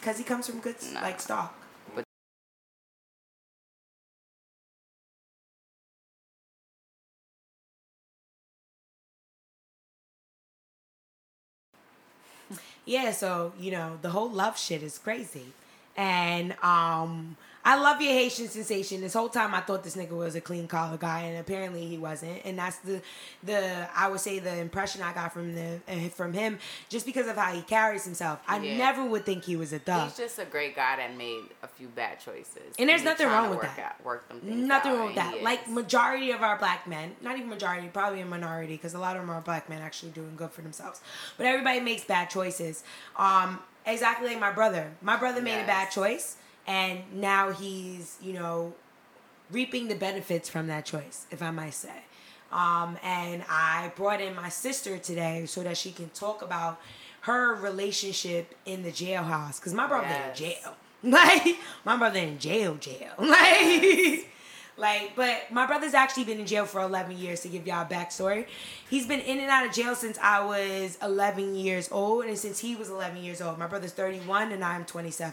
[0.00, 1.02] cause he comes from good Nah.
[1.02, 1.54] like stock.
[12.88, 15.52] Yeah, so you know the whole love shit is crazy,
[15.94, 17.36] and um,
[17.68, 19.02] I love your Haitian sensation.
[19.02, 21.98] This whole time I thought this nigga was a clean collar guy, and apparently he
[21.98, 22.40] wasn't.
[22.46, 23.02] And that's the
[23.42, 27.26] the I would say the impression I got from the uh, from him just because
[27.26, 28.38] of how he carries himself.
[28.48, 28.78] I Yeah.
[28.78, 30.04] never would think he was a thug.
[30.08, 32.74] He's just a great guy that made a few bad choices.
[32.78, 33.78] And there's he's nothing wrong with that.
[33.78, 35.42] Out, work them Nothing out, wrong with that.
[35.42, 39.14] Like majority of our black men, not even majority, probably a minority, because a lot
[39.16, 41.02] of them are black men actually doing good for themselves.
[41.36, 42.82] But everybody makes bad choices.
[43.16, 44.92] Um, exactly like my brother.
[45.02, 46.36] My brother made a bad choice,
[46.68, 48.72] and now he's you know
[49.50, 52.04] reaping the benefits from that choice, if I might say.
[52.52, 56.78] Um, and I brought in my sister today so that she can talk about
[57.22, 59.60] her relationship in the jailhouse.
[59.60, 60.38] Cause my brother Yes.
[60.40, 60.74] in jail.
[61.02, 63.12] Like my brother in jail, jail.
[63.18, 64.28] Like,
[64.76, 67.40] like, but my brother's actually been in jail for 11 years.
[67.40, 68.46] To give y'all a backstory,
[68.88, 72.58] he's been in and out of jail since I was 11 years old, and since
[72.60, 73.58] he was 11 years old.
[73.58, 75.32] My brother's 31 and I'm 27.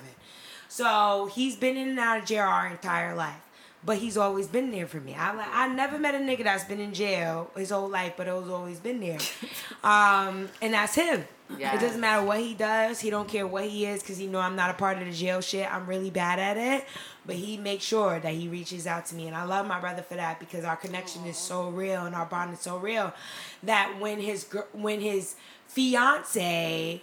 [0.68, 3.42] So he's been in and out of jail our entire life.
[3.84, 5.14] But he's always been there for me.
[5.14, 8.28] I like I never met a nigga that's been in jail his whole life, but
[8.28, 9.20] it's always been there.
[9.84, 11.26] Um, and that's him.
[11.76, 13.00] It doesn't matter what he does.
[13.00, 15.14] He don't care what he is because he know I'm not a part of the
[15.14, 15.72] jail shit.
[15.72, 16.88] I'm really bad at it.
[17.24, 20.02] But he makes sure that he reaches out to me, and I love my brother
[20.02, 23.14] for that because our connection is so real and our bond is so real
[23.62, 25.36] that when his when his
[25.68, 27.02] fiance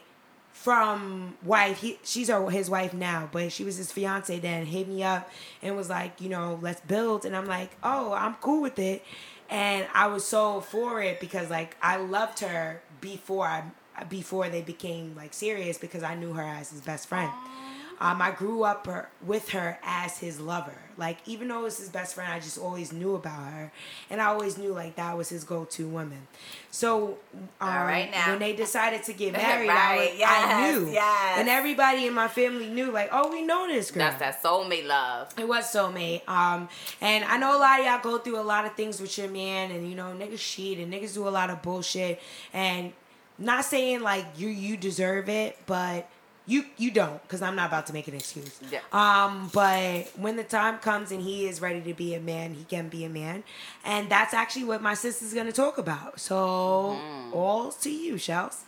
[0.63, 4.87] from wife he, she's our, his wife now but she was his fiance then hit
[4.87, 5.29] me up
[5.61, 7.25] and was like you know let's build.
[7.25, 9.05] And i'm like oh i'm cool with it.
[9.51, 13.65] And i was so for it because like i loved her before i
[14.09, 17.31] before they became like serious because i knew her as his best friend
[18.03, 20.75] um, I grew up her, with her as his lover.
[20.99, 23.71] Like, even though it was his best friend, I just always knew about her.
[24.11, 26.27] And I always knew, like, that was his go to woman.
[26.73, 27.19] So,
[27.61, 28.31] um, All right now.
[28.31, 30.91] when they decided to get married, I, was, yes, I knew.
[30.91, 31.39] yes.
[31.39, 34.01] And everybody in my family knew, like, oh, we know this girl.
[34.11, 35.33] That's that soulmate love.
[35.39, 36.29] It was soulmate.
[36.29, 36.69] Um,
[37.01, 39.29] and I know a lot of y'all go through a lot of things with your
[39.29, 42.21] man, and you know niggas cheat and niggas do a lot of bullshit.
[42.53, 42.93] And
[43.39, 46.09] not saying like you you deserve it, but
[46.47, 48.59] you you don't, because I'm not about to make an excuse.
[48.71, 48.81] Yeah.
[48.93, 52.65] Um, but when the time comes and he is ready to be a man, he
[52.65, 53.45] can be a man,
[53.85, 56.19] and that's actually what my sister's gonna talk about.
[56.21, 56.99] So
[57.33, 58.65] all to you, Shells.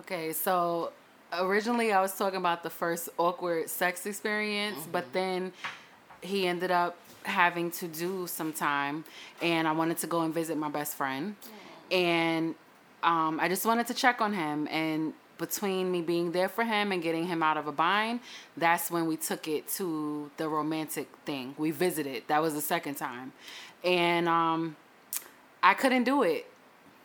[0.00, 0.92] Okay, so
[1.32, 5.52] originally I was talking about the first awkward sex experience, but then
[6.20, 9.04] he ended up having to do some time,
[9.40, 11.36] and I wanted to go and visit my best friend,
[11.90, 12.54] and
[13.02, 14.68] um, I just wanted to check on him.
[14.70, 18.20] And between me being there for him and getting him out of a bind,
[18.56, 21.54] that's when we took it to the romantic thing.
[21.58, 22.24] We visited.
[22.28, 23.32] That was the second time,
[23.82, 24.76] and um,
[25.62, 26.46] I couldn't do it.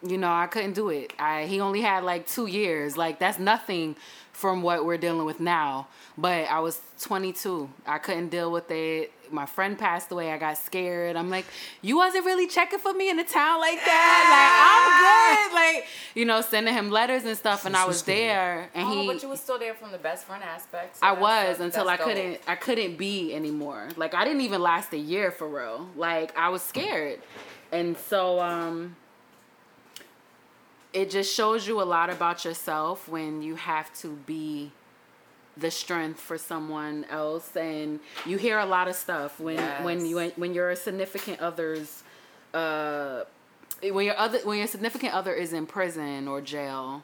[0.02, 1.12] You know i couldn't do it.
[1.20, 2.96] I he only had like two years.
[2.96, 3.98] Like that's nothing
[4.32, 5.88] from what we're dealing with now.
[6.18, 10.58] But i was 22 i couldn't deal with it my friend passed away i got
[10.58, 11.46] scared i'm like
[11.82, 15.86] you wasn't really checking for me in the town like that like i'm good like
[16.16, 19.30] you know sending him letters and stuff and i was there and oh, but you
[19.30, 20.98] was still there from the best friend aspect.
[20.98, 22.08] so I was that's- until I dope.
[22.08, 23.90] couldn't I couldn't be anymore.
[23.96, 25.88] Like I didn't even last a year for real.
[25.96, 27.20] Like I was scared.
[27.72, 28.96] And so um
[30.94, 34.72] it just shows you a lot about yourself when you have to be
[35.60, 40.32] the strength for someone else and you hear a lot of stuff when when you
[40.36, 42.04] when your significant others
[42.54, 43.24] uh
[43.82, 47.04] when your other when your significant other is in prison or jail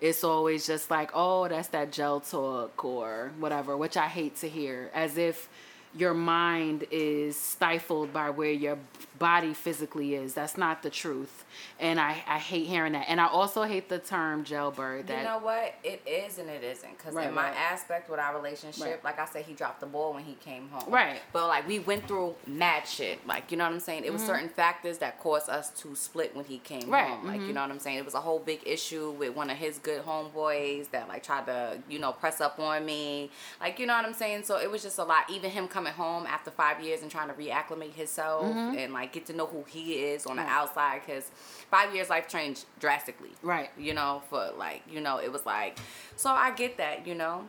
[0.00, 4.48] it's always just like oh that's that jail talk or whatever which i hate to
[4.48, 5.48] hear as if
[5.94, 8.78] your mind is stifled by where your
[9.18, 11.44] body physically is that's not the truth
[11.80, 15.24] and i i hate hearing that and i also hate the term jailbird that You
[15.24, 15.74] know what?
[15.84, 16.96] It is and it isn't.
[16.98, 17.56] Because Right, in my right.
[17.56, 19.04] aspect with our relationship, Right.
[19.04, 20.92] like I said, he dropped the ball when he came home.
[20.92, 21.20] Right.
[21.32, 23.26] But like we went through mad shit.
[23.26, 24.04] Like you know what I'm saying?
[24.04, 26.90] It was certain factors that caused us to split when he came Mm-hmm.
[26.92, 27.26] Right, home.
[27.26, 27.46] Like mhm.
[27.48, 27.98] you know what I'm saying?
[27.98, 31.46] It was a whole big issue with one of his good homeboys that like tried
[31.46, 33.30] to you know press up on me.
[33.60, 34.44] Like you know what I'm saying?
[34.44, 35.30] So it was just a lot.
[35.30, 38.78] Even him coming home after five years and trying to reacclimate himself Mm-hmm.
[38.78, 41.30] and like get to know who he is on the outside because
[41.70, 43.70] five years life changed drastically Right.
[43.78, 45.78] you know, for like, you know, it was like,
[46.16, 47.48] so I get that, you know,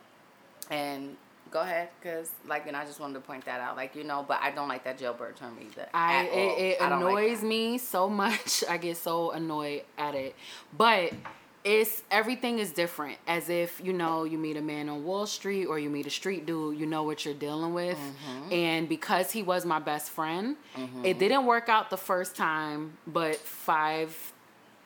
[0.69, 1.15] and
[1.49, 4.25] go ahead, cause like, and I just wanted to point that out, like, you know,
[4.27, 5.87] but I don't like that jailbird term either.
[5.93, 8.63] I it, it I don't like annoys me so much.
[8.69, 10.35] I get so annoyed at it.
[10.77, 11.13] But
[11.69, 13.17] it's everything is different.
[13.27, 16.09] As if you know you meet a man on Wall Street or you meet a
[16.09, 17.97] street dude, you know what you're dealing with.
[17.97, 18.53] Mm-hmm.
[18.53, 20.55] And because he was my best friend,
[21.03, 22.97] it didn't work out the first time.
[23.05, 24.33] But five,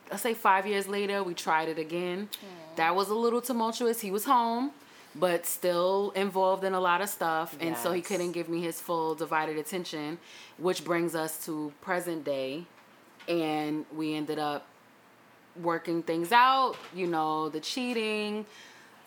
[0.09, 2.29] let's say five years later, we tried it again.
[2.77, 4.01] That was a little tumultuous.
[4.01, 4.71] He was home.
[5.15, 7.57] but still involved in a lot of stuff.
[7.59, 10.19] And so he couldn't give me his full divided attention,
[10.57, 12.65] which brings us to present day.
[13.27, 14.67] And we ended up
[15.59, 18.45] working things out, you know, the cheating,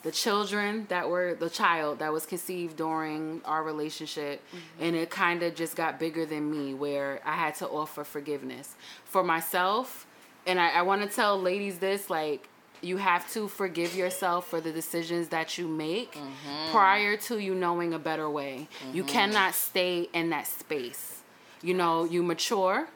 [0.03, 4.43] the children that were the child that was conceived during our relationship.
[4.49, 4.85] Mm-hmm.
[4.85, 8.75] And it kind of just got bigger than me where i had to offer forgiveness.
[9.05, 10.07] For myself
[10.47, 12.49] and i, I want to tell ladies this like
[12.83, 16.71] you have to forgive yourself for the decisions that you make mm-hmm.
[16.71, 18.69] prior to you knowing a better way.
[18.93, 19.13] You mm-hmm.
[19.13, 21.23] cannot stay in that space.
[21.63, 22.89] You know you mature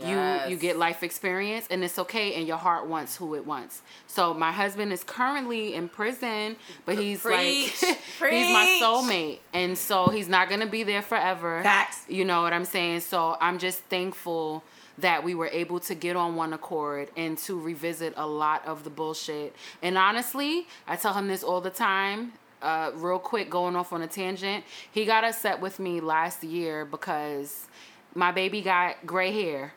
[0.00, 3.82] you you get life experience and it's okay and your heart wants who it wants.
[4.06, 7.82] So my husband is currently in prison but he's Preach.
[7.82, 7.98] like
[8.32, 11.62] he's my soulmate and so he's not gonna be there forever.
[11.62, 12.04] Facts.
[12.08, 13.00] you know what i'm saying?
[13.00, 14.62] So i'm just thankful
[14.98, 18.84] that we were able to get on one accord and to revisit a lot of
[18.84, 19.54] the bullshit.
[19.82, 24.02] And honestly i tell him this all the time uh, real quick going off on
[24.02, 24.64] a tangent.
[24.92, 27.66] He got upset with me last year because
[28.14, 29.74] my baby got gray hair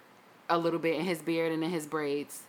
[0.50, 2.44] a little bit in his beard and in his braids.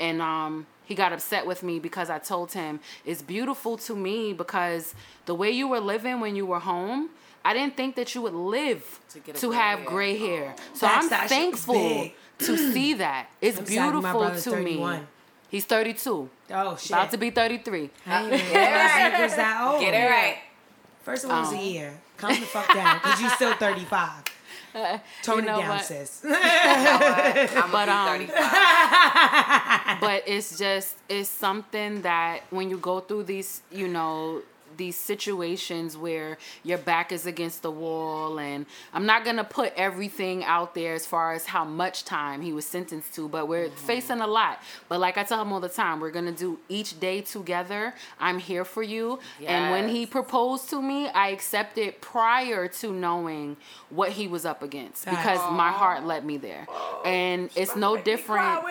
[0.00, 4.32] And um he got upset with me because I told him it's beautiful to me
[4.34, 4.94] because
[5.26, 7.08] the way you were living when you were home,
[7.44, 9.88] I didn't think that you would live To to gray have hair.
[9.88, 10.54] gray hair.
[10.74, 13.28] So Facts, I'm that shit was thankful to see that.
[13.40, 15.00] It's I'm beautiful brother's to 31.
[15.00, 15.06] me.
[15.48, 16.28] He's 32.
[16.50, 16.90] Oh shit.
[16.90, 17.90] About to be 33.
[18.06, 19.14] I didn't right.
[19.16, 19.80] he was that old.
[19.80, 20.38] Get it right.
[21.02, 21.58] First of all, it was Um.
[21.58, 22.00] a year.
[22.16, 24.10] Calm the fuck down, cause you're still 35.
[25.22, 25.84] Tone You know it down, what?
[25.84, 26.22] sis.
[26.24, 28.26] I'm But, but, um,
[30.00, 34.42] but it's just it's something that when you go through these you know
[34.76, 40.44] these situations where your back is against the wall and i'm not gonna put everything
[40.44, 44.20] out there as far as how much time he was sentenced to but we're facing
[44.20, 44.62] a lot.
[44.88, 47.94] But like i tell him all the time we're gonna do each day together.
[48.20, 49.18] I'm here for you.
[49.44, 53.56] And when he proposed to me i accepted prior to knowing
[53.90, 56.66] what he was up against because my heart led me there.
[57.04, 58.64] And it's no different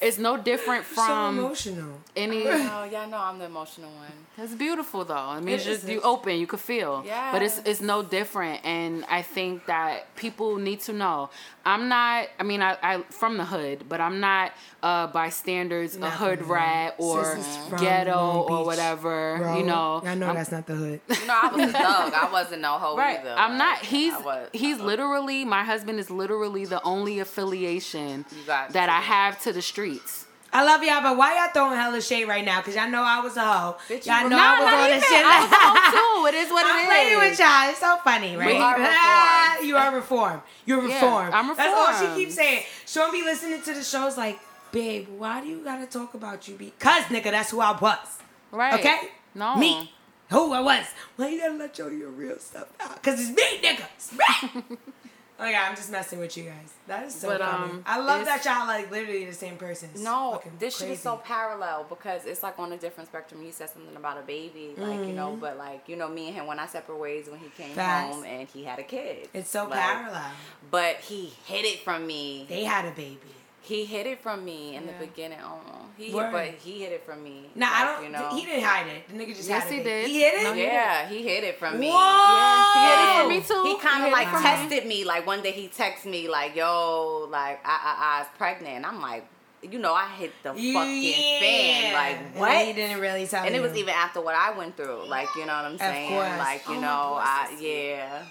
[0.00, 2.00] it's no different so from emotional.
[2.16, 2.46] any.
[2.46, 4.12] Oh, y'all know I'm the emotional one.
[4.52, 5.14] It's beautiful though.
[5.16, 7.02] I mean, It just you open, you could feel.
[7.06, 7.32] Yeah.
[7.32, 11.30] But it's it's no different, and I think that people need to know.
[11.64, 12.28] I'm not.
[12.38, 16.42] I mean, I, I from the hood, but I'm not uh, by standards a hood
[16.42, 17.02] rat hood.
[17.04, 19.36] or Sis is from ghetto or whatever.
[19.38, 21.00] Bro, you know, I know I'm- that's not the hood.
[21.08, 22.12] You know, I was a thug.
[22.14, 23.20] I wasn't no hoe Right.
[23.20, 23.34] either.
[23.38, 23.78] I'm not.
[23.78, 28.80] He's I was- he's literally my husband is literally the only affiliation that to.
[28.92, 30.21] I have to the streets.
[30.54, 32.60] I love y'all, but why y'all throwing hella shade right now?
[32.60, 33.76] Cause y'all know I was a hoe.
[33.88, 35.24] Bitch, y'all know I was on the shit.
[35.24, 36.08] I was a hoe too.
[36.32, 37.70] It is what I'm it playing with y'all.
[37.70, 38.56] It's so funny, right?
[38.56, 39.68] are reformed.
[39.68, 40.42] you are reformed.
[40.66, 41.30] You're Yeah.
[41.32, 42.64] I'm That's all she keeps saying.
[42.86, 44.38] Sean be listening to the shows like,
[44.70, 46.56] babe, why do you gotta talk about you?
[46.56, 48.18] Because nigga, that's who I was.
[48.50, 48.74] Right.
[48.74, 49.08] Okay?
[49.34, 49.56] No.
[49.56, 49.90] Me.
[50.30, 50.86] Who I was.
[51.16, 53.02] Why you gotta let your, your real stuff out?
[53.02, 53.86] Cause it's me, nigga.
[53.96, 54.76] It's me.
[55.42, 56.72] oh yeah, I'm just messing with you guys.
[56.86, 57.72] That is so But, funny.
[57.72, 59.90] um, I love that y'all like literally the same person.
[59.94, 61.02] It's No, this shit is crazy.
[61.02, 63.42] so parallel because it's like on a different spectrum.
[63.44, 66.36] You said something about a baby, like you know, but like you know, me and
[66.36, 67.74] him when I separate ways when he came Mm-hmm.
[67.76, 68.14] Facts.
[68.14, 69.28] home and he had a kid.
[69.34, 70.30] It's so Like, parallel.
[70.70, 72.46] But he hid it from me.
[72.48, 73.18] They had a baby.
[73.64, 74.92] He hid it from me in Yeah.
[74.98, 75.38] the beginning.
[75.40, 75.68] Almost.
[75.96, 76.32] he Word.
[76.32, 77.48] but he hid it from me.
[77.54, 78.04] Nah, like, I don't.
[78.04, 79.08] You know, He didn't hide it.
[79.08, 79.90] The nigga just Yes, had a he baby.
[79.90, 80.06] did.
[80.10, 80.42] He hid it.
[80.42, 81.90] No, he Yeah, he hid it from me.
[81.90, 82.72] Whoa!
[82.74, 83.68] He hid it for me too.
[83.68, 84.48] He kind of hid like it from me.
[84.48, 85.04] tested me.
[85.04, 88.86] Like one day he texted me like, "Yo, like I, I, I was pregnant." And
[88.86, 89.26] I'm like,
[89.62, 91.92] you know, I hit the fucking fan.
[91.94, 92.66] Like And what?
[92.66, 93.48] he didn't really tell me.
[93.48, 95.06] and it was even after what I went through.
[95.06, 96.08] Like you know what I'm saying?
[96.08, 96.38] course.
[96.38, 98.24] Like you Oh, know, I yeah,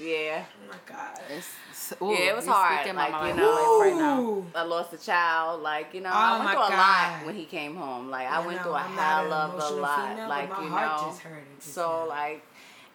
[0.00, 1.18] yeah, Oh my god.
[1.28, 1.54] It's-
[2.00, 2.30] ooh, yeah.
[2.30, 2.86] It was hard.
[2.86, 2.92] Like you
[3.40, 4.44] know, like right now.
[4.54, 5.62] I lost a child.
[5.62, 8.10] Like you know, Oh I went through a lot when he came home.
[8.10, 10.10] Like I I went know, through a I'm hell of a lot.
[10.10, 12.08] female, like you know, just hurted just so now.
[12.08, 12.42] like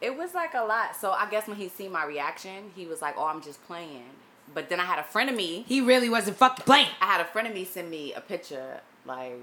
[0.01, 0.95] it was like a lot.
[0.95, 4.03] So I guess when he seen my reaction, he was like, "Oh, I'm just playing."
[4.53, 5.63] But then I had a friend of me.
[5.67, 6.87] He really wasn't fucking playing.
[7.01, 9.39] I had a friend of me send me a picture like,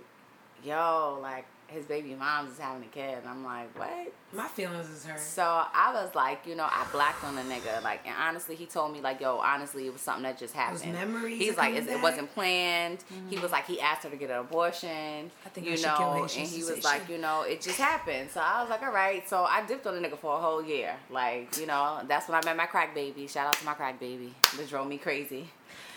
[0.65, 4.91] "Yo, like his baby mom's is having a kid." And I'm like, "What?" My feelings
[4.91, 5.21] is hurt.
[5.21, 7.83] So I was like, you know, I blacked on the nigga.
[7.83, 10.93] Like, and honestly, he told me like, yo, honestly, it was something that just happened.
[10.93, 13.05] memories He's like, it wasn't planned.
[13.31, 13.53] He was mm.
[13.53, 15.31] like, he asked her to get an abortion.
[15.45, 18.31] I think I you kill know, and he was like, you know, it just happened.
[18.31, 19.27] So I was like, all right.
[19.29, 20.97] So I dipped on the nigga for a whole year.
[21.09, 23.27] Like, you know, that's when I met my crack baby.
[23.29, 25.49] Shout out to my crack baby, which drove me crazy.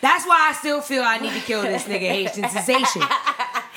[0.01, 3.01] That's why I still feel I need to kill this nigga Haitian sensation.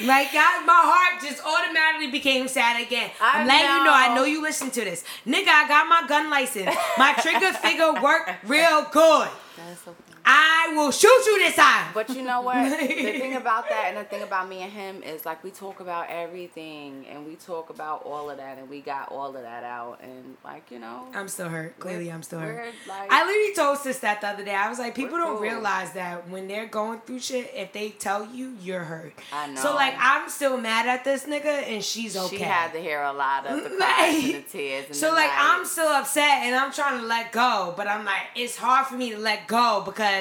[0.06, 3.10] Like God, my heart just automatically became sad again.
[3.20, 3.92] I I'm letting you know.
[3.94, 4.24] I know.
[4.24, 5.48] you listen to this, nigga.
[5.48, 6.74] I got my gun license.
[6.98, 9.28] My trigger figure work real good.
[9.56, 9.94] That's so.
[10.24, 11.90] I will shoot you this time.
[11.94, 12.78] But you know what?
[12.78, 15.80] the thing about that and the thing about me and him is like we talk
[15.80, 19.64] about everything and we talk about all of that and we got all of that
[19.64, 21.06] out and like you know.
[21.14, 21.78] I'm still hurt.
[21.78, 22.72] Clearly, I'm still hurt.
[22.88, 24.54] like- I literally told sis that the other day.
[24.54, 25.42] I was like, people don't cool.
[25.42, 29.14] realize that when they're going through shit, if they tell you, you're hurt.
[29.32, 29.60] I know.
[29.60, 32.36] So like, I'm still mad at this nigga, and she's okay.
[32.36, 34.86] She had to hear a lot of the cries and the tears.
[34.86, 35.56] And so like night.
[35.58, 38.94] I'm still upset and I'm trying to let go, but I'm like it's hard for
[38.94, 40.11] me to let go because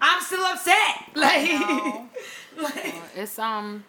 [0.00, 0.76] I'm still upset.
[1.14, 1.50] Like,
[2.56, 3.84] like uh, It's um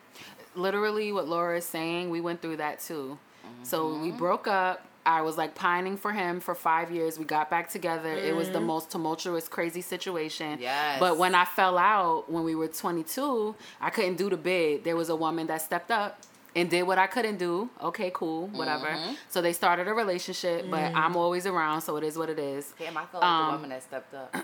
[0.55, 2.09] literally what Laura is saying.
[2.09, 3.17] We went through that too.
[3.63, 4.17] So we mm-hmm.
[4.17, 4.85] broke up.
[5.05, 7.17] I was like pining for him for five years.
[7.17, 8.13] We got back together.
[8.13, 8.67] It was the mm-hmm.
[8.67, 10.59] most tumultuous, crazy situation.
[10.61, 10.99] Yes.
[10.99, 14.83] But when I fell out when we were 22, I couldn't do the bid.
[14.83, 16.21] There was a woman that stepped up
[16.55, 17.69] and did what I couldn't do.
[17.81, 18.95] Okay, cool, whatever.
[19.29, 22.73] So they started a relationship, but I'm always around, so it is what it is.
[22.77, 24.35] Damn, I felt like Um, the woman that stepped up.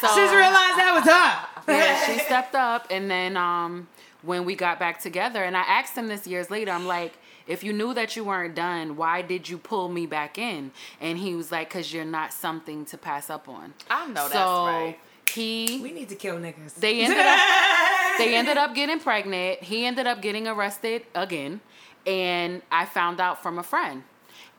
[0.00, 1.72] So, just realized that was her.
[1.72, 3.88] yeah, she stepped up and then um
[4.22, 7.14] when we got back together and I asked him this years later, I'm like,
[7.46, 10.70] if you knew that you weren't done, why did you pull me back in?
[11.00, 13.74] And he was like, Cause you're not something to pass up on.
[13.90, 14.98] I know that's so right.
[15.32, 16.74] he we need to kill niggas.
[16.76, 17.38] they ended up
[18.18, 19.62] they ended up getting pregnant.
[19.62, 21.60] He ended up getting arrested again.
[22.06, 24.02] And I found out from a friend.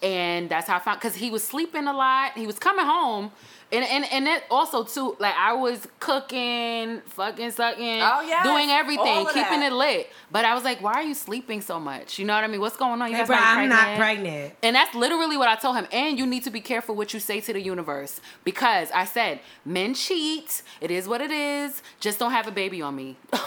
[0.01, 2.37] And that's how I found because he was sleeping a lot.
[2.37, 3.31] He was coming home.
[3.71, 8.43] And and and it also too, like I was cooking, fucking sucking, Oh, yes.
[8.43, 9.71] doing everything, keeping that.
[9.71, 10.09] it lit.
[10.31, 12.17] But I was like, why are you sleeping so much?
[12.17, 12.61] You know what I mean?
[12.61, 13.09] What's going on?
[13.09, 14.55] You Hey, guys bro, not I'm not pregnant.
[14.63, 15.87] and that's literally what I told him.
[15.91, 18.21] And you need to be careful what you say to the universe.
[18.43, 20.63] Because I said, men cheat.
[20.81, 21.81] It is what it is.
[21.99, 23.17] Just don't have a baby on me.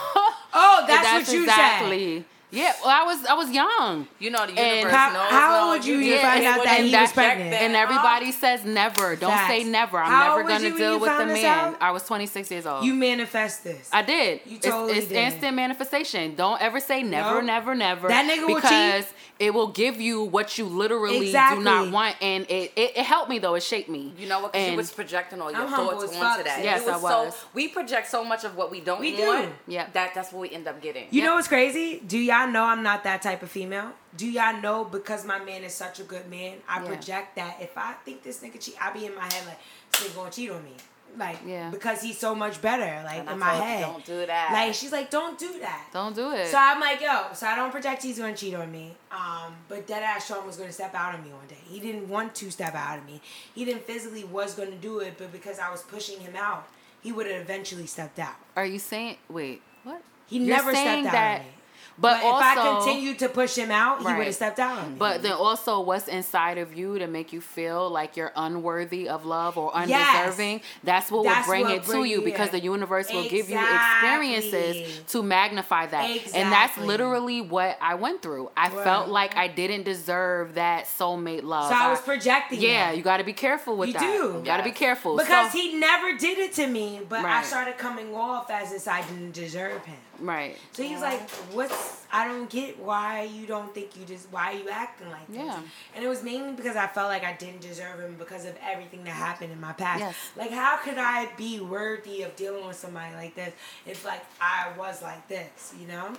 [0.55, 2.25] Oh, that's, And what you said.
[2.53, 4.07] Yeah, well, I was I was young.
[4.19, 5.31] You know the And universe how- knows.
[5.31, 7.51] how would you just find out that you he was pregnant?
[7.51, 9.15] that And everybody says never.
[9.15, 9.97] Don't say never.
[9.97, 11.45] I'm How never gonna deal with the man.
[11.45, 11.77] out?
[11.81, 12.85] I was 26 years old.
[12.85, 13.89] You manifest this.
[13.91, 14.41] I did.
[14.45, 15.17] You It's- totally it's, did.
[15.17, 16.35] instant manifestation.
[16.35, 17.47] Don't ever say never, No.
[17.53, 18.07] never, never.
[18.07, 18.63] That nigga will cheat.
[18.63, 19.05] because
[19.39, 21.57] it will give you what you literally Exactly.
[21.59, 23.55] do not want, and it, it it helped me though.
[23.55, 24.13] It shaped me.
[24.17, 24.53] You know what?
[24.53, 26.55] Because you was projecting all your I'm thoughts onto fuck, that.
[26.57, 26.63] sis.
[26.63, 27.45] Yes, You I So, was.
[27.53, 29.25] we project so much of what we don't We do.
[29.25, 29.49] want.
[29.67, 29.87] Yeah.
[29.93, 31.07] That that's what we end up getting.
[31.11, 31.27] You Yeah.
[31.29, 31.99] know what's crazy?
[32.05, 33.91] Do y'all know I'm not that type of female?
[34.15, 36.87] Do y'all know because my man is such a good man, I Yeah.
[36.87, 39.57] project that if I think this nigga cheat, I be in my head like,
[39.91, 40.73] this nigga gonna cheat on me.
[41.17, 41.69] Like, Yeah.
[41.69, 43.81] because he's so much better, like And in my head.
[43.81, 44.51] don't do that.
[44.51, 45.85] Like, she's like, don't do that.
[45.93, 46.47] Don't do it.
[46.49, 48.95] So I'm like, yo, so I don't project he's gonna cheat on me.
[49.11, 51.57] Um, but Deadass Sean was gonna step out on me one day.
[51.65, 53.21] He didn't want to step out of me.
[53.53, 56.67] He didn't physically was gonna do it, but because I was pushing him out,
[57.01, 58.35] he would have eventually stepped out.
[58.55, 59.17] Are you saying?
[59.29, 60.01] Wait, what?
[60.25, 61.53] He You're never stepped out that- on me.
[61.97, 64.79] But, But, also, if I continued to push him out, he would have stepped out
[64.79, 64.95] on me.
[64.97, 69.25] But then also, what's inside of you to make you feel like you're unworthy of
[69.25, 70.15] love or Yes.
[70.15, 70.61] undeserving?
[70.83, 73.49] That's what That's will bring what it to you you because the universe will give
[73.49, 76.33] you experiences to magnify that.
[76.33, 78.51] And that's literally what I went through.
[78.57, 81.69] I felt like I didn't deserve that soulmate love.
[81.69, 82.59] so I was projecting.
[82.61, 82.97] Yeah, that.
[82.97, 84.01] you got to be careful with You that.
[84.01, 84.33] do.
[84.39, 87.43] You got to be careful because So- he never did it to me, but I
[87.43, 89.97] started coming off as if I didn't deserve him.
[90.19, 90.57] Right.
[90.73, 92.01] So he's like, "What's?
[92.11, 95.37] I don't get why you don't think you just why are you acting like this."
[95.37, 95.61] Yeah.
[95.95, 99.03] And it was mainly because I felt like I didn't deserve him because of everything
[99.05, 99.99] that happened in my past.
[100.01, 100.15] Yes.
[100.35, 103.53] Like, how could I be worthy of dealing with somebody like this
[103.85, 106.13] if like I was like this, you know?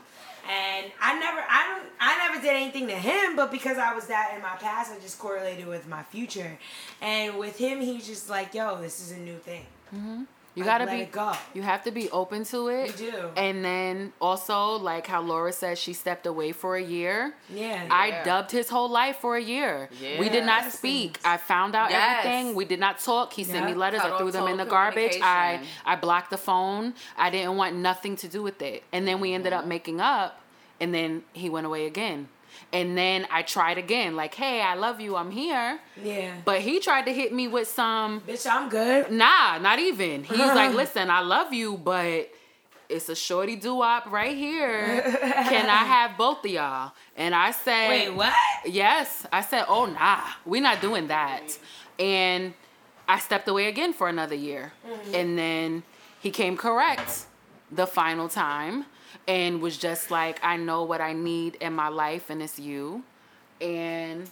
[0.46, 4.08] And I never, I don't, I never did anything to him, but because I was
[4.08, 6.58] that in my past, I just correlated with my future.
[7.00, 9.64] And with him, he's just like, "Yo, this is a new thing."
[9.94, 10.24] Mm-hmm.
[10.54, 11.00] You gotta let be.
[11.02, 11.32] it go.
[11.52, 13.00] You have to be open to it.
[13.00, 13.30] You do.
[13.36, 17.34] And then also, like how Laura said, she stepped away for a year.
[17.50, 17.86] Yeah.
[17.90, 18.24] I Yeah.
[18.24, 19.88] dubbed his whole life for a year.
[20.00, 20.20] Yeah.
[20.20, 20.78] We did not Yes.
[20.78, 21.18] speak.
[21.24, 22.24] I found out Yes.
[22.24, 22.54] everything.
[22.54, 23.32] We did not talk.
[23.32, 23.72] He sent Yeah.
[23.72, 24.00] me letters.
[24.02, 25.18] I threw them in the garbage.
[25.20, 25.60] I.
[25.84, 26.94] I blocked the phone.
[27.16, 28.84] I didn't want nothing to do with it.
[28.92, 29.60] And then we ended Mm-hmm.
[29.60, 30.40] up making up.
[30.80, 32.28] And then he went away again.
[32.72, 35.16] And then I tried again, like, hey, I love you.
[35.16, 35.78] I'm here.
[36.02, 36.34] yeah.
[36.44, 39.10] But he tried to hit me with some Bitch, I'm good.
[39.10, 40.24] Nah, not even.
[40.24, 42.30] He's like, listen, I love you, but
[42.88, 45.02] it's a shorty doo wop right here.
[45.02, 46.92] Can I have both of y'all?
[47.16, 48.34] And I said, Wait, what?
[48.66, 49.26] Yes.
[49.32, 51.58] I said, oh, nah, we're not doing that.
[51.98, 52.54] And
[53.08, 54.72] I stepped away again for another year.
[54.86, 55.14] Mm-hmm.
[55.14, 55.82] And then
[56.20, 57.26] he came correct
[57.70, 58.84] the final time
[59.26, 63.02] and was just like, I know what I need in my life, and it's you.
[63.60, 64.28] And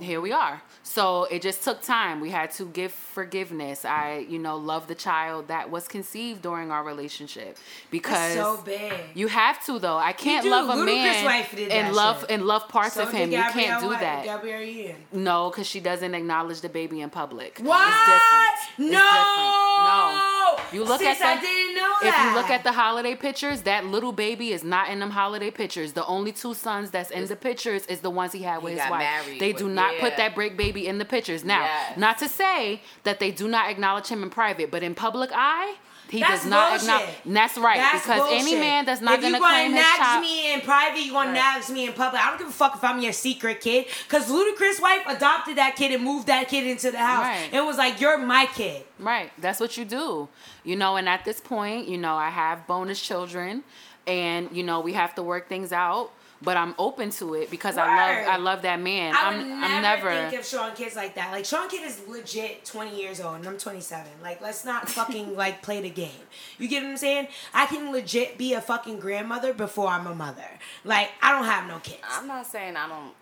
[0.00, 0.60] here we are.
[0.82, 2.20] So it just took time.
[2.20, 3.84] We had to give forgiveness.
[3.84, 7.56] I, you know, love the child that was conceived during our relationship
[7.90, 8.92] because That's so big.
[9.14, 9.96] you have to though.
[9.96, 12.30] I can't love a Ludacris' man wife and love shit.
[12.32, 13.30] and love parts So of him.
[13.30, 14.24] You can't do White- that.
[14.24, 17.60] Gabrielle No, because she doesn't acknowledge the baby in public.
[17.62, 17.86] What?
[17.86, 18.90] It's different.
[18.90, 19.06] It's no.
[19.06, 19.86] different.
[19.86, 20.39] No.
[20.52, 22.30] Oh, you look at I didn't know If that.
[22.32, 25.92] you look at the holiday pictures, that little baby is not in them holiday pictures.
[25.92, 28.78] The only two sons that's in the pictures is the ones he had with He
[28.80, 29.06] his wife.
[29.38, 31.44] They with- do not put that break baby in the pictures.
[31.44, 31.96] Now, Yes.
[31.96, 35.74] not to say that they do not acknowledge him in private, but in public eye,
[36.10, 36.88] he That's does not bullshit.
[36.88, 37.14] acknowledge.
[37.26, 40.20] That's right, That's because any man that's not if gonna claim his nag child.
[40.22, 41.58] me in private, you gonna Right.
[41.60, 42.20] nag me in public.
[42.22, 43.86] I don't give a fuck if I'm your secret kid.
[44.08, 47.24] Cause Ludacris' wife adopted that kid and moved that kid into the house.
[47.24, 47.48] Right.
[47.52, 48.84] And was like, You're my kid.
[48.98, 49.30] Right.
[49.38, 50.28] That's what you do.
[50.64, 53.62] You know, and at this point, you know, I have bonus children
[54.06, 56.10] and you know, we have to work things out,
[56.42, 59.14] but I'm open to it because I love I love that man.
[59.14, 61.32] I I'm would never, I'm never think of Sean Kidd's like that.
[61.32, 64.06] Like Sean Kidd is legit 20 years old and I'm 27.
[64.22, 66.10] Like let's not fucking like play the game.
[66.58, 67.28] You get what I'm saying?
[67.52, 70.48] I can legit be a fucking grandmother before I'm a mother.
[70.84, 72.00] Like I don't have no kids.
[72.08, 73.12] I'm not saying I don't.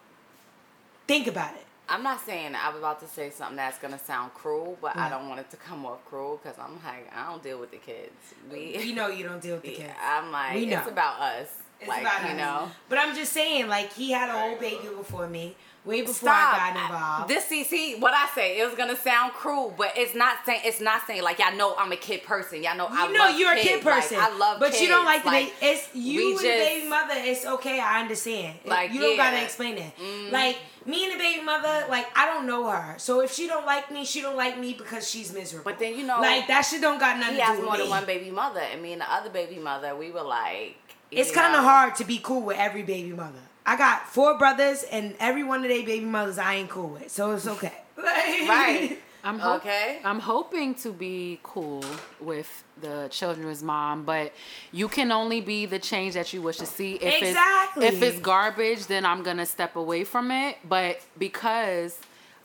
[1.06, 1.64] Think about it.
[1.88, 5.26] I'm not saying I'm about to say something that's gonna sound cruel, but I don't
[5.28, 8.12] want it to come off cruel because I'm like I don't deal with the kids.
[8.52, 9.80] We, You know you don't deal with the kids.
[9.88, 10.78] Yeah, I'm like We know.
[10.80, 11.48] it's about us.
[11.80, 12.36] It's like about you us.
[12.36, 12.70] know.
[12.88, 15.54] But I'm just saying, like he had a whole baby before me,
[15.84, 16.54] way before Stop.
[16.60, 17.28] I got involved.
[17.28, 18.58] This see see what I say.
[18.60, 21.76] It was gonna sound cruel, but it's not saying it's not saying like y'all know
[21.78, 22.62] I'm a kid person.
[22.64, 25.22] Y'all know I know you're a kid person, Like, I love, but you don't like
[25.22, 25.24] kids.
[25.24, 25.52] the baby.
[25.62, 27.14] It's you we and the baby mother.
[27.16, 27.78] It's okay.
[27.80, 28.58] I understand.
[28.64, 29.30] Like, you don't yeah.
[29.30, 29.92] gotta explain it.
[29.98, 30.32] Mm.
[30.32, 31.86] Like me and the baby mother.
[31.88, 34.74] Like I don't know her, so if she don't like me, she don't like me
[34.74, 35.70] because she's miserable.
[35.70, 37.68] But then you know, like that shit don't got nothing He to has do with
[37.68, 37.82] more me.
[37.82, 40.76] than one baby mother, and me and the other baby mother, we were like.
[41.10, 43.38] It's kind of hard to be cool with every baby mother.
[43.64, 47.10] I got four brothers, and every one of their baby mothers I ain't cool with,
[47.10, 47.72] so it's okay.
[47.96, 48.06] Like-
[48.48, 48.98] Right.
[49.24, 49.98] I'm ho- Okay.
[50.04, 51.82] I'm hoping to be cool
[52.20, 52.48] with
[52.80, 54.32] the children's mom, but
[54.72, 56.94] you can only be the change that you wish to see.
[56.94, 57.86] If Exactly.
[57.86, 60.56] it's if it's garbage, then I'm gonna step away from it.
[60.66, 61.98] But because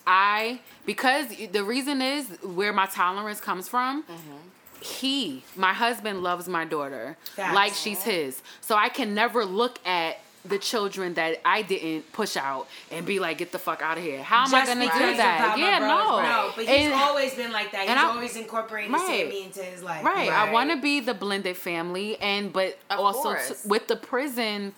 [0.08, 4.04] I because the reason is where my tolerance comes from.
[4.04, 4.38] Mm-hmm.
[4.84, 7.56] He, my husband, loves my daughter Facts.
[7.56, 8.42] like she's his.
[8.62, 13.18] So I can never look at the children that I didn't push out and be
[13.18, 14.22] like, get the fuck out of here.
[14.22, 15.56] How am I gonna do that?
[15.58, 16.22] Yeah, no.
[16.22, 17.88] No, but he's And- always been like that.
[17.88, 19.08] He's I- always incorporated Right.
[19.08, 20.04] Sammy into his life.
[20.04, 20.30] Right.
[20.30, 24.74] I want to be the blended family, and but Of also t- with the prison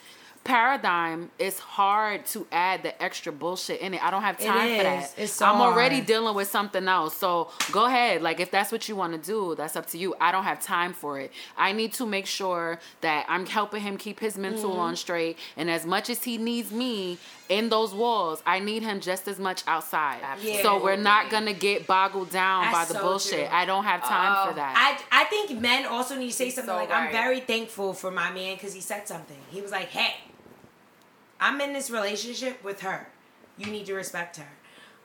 [0.45, 4.01] paradigm, it's hard to add the extra bullshit in it.
[4.03, 5.13] I don't have It time for that.
[5.17, 6.07] It's so I'm already hard.
[6.07, 7.17] dealing with something else.
[7.17, 8.21] So go ahead.
[8.21, 10.15] Like if that's what you want to do, that's up to you.
[10.21, 11.31] I don't have time for it.
[11.57, 14.79] I need to make sure that I'm helping him keep his mental Mm-hmm.
[14.79, 17.17] on straight, and as much as he needs me
[17.49, 20.19] in those walls, I need him just as much outside.
[20.23, 20.61] Absolutely.
[20.63, 23.47] So we're not gonna get boggled down That's by the so bullshit.
[23.49, 23.57] true.
[23.57, 24.73] I don't have time Oh, for that.
[25.11, 28.11] I, I think men also need to say something so like, I'm very thankful for
[28.11, 29.37] my man because he said something.
[29.51, 30.15] He was like, hey,
[31.39, 33.07] I'm in this relationship with her.
[33.57, 34.47] You need to respect her.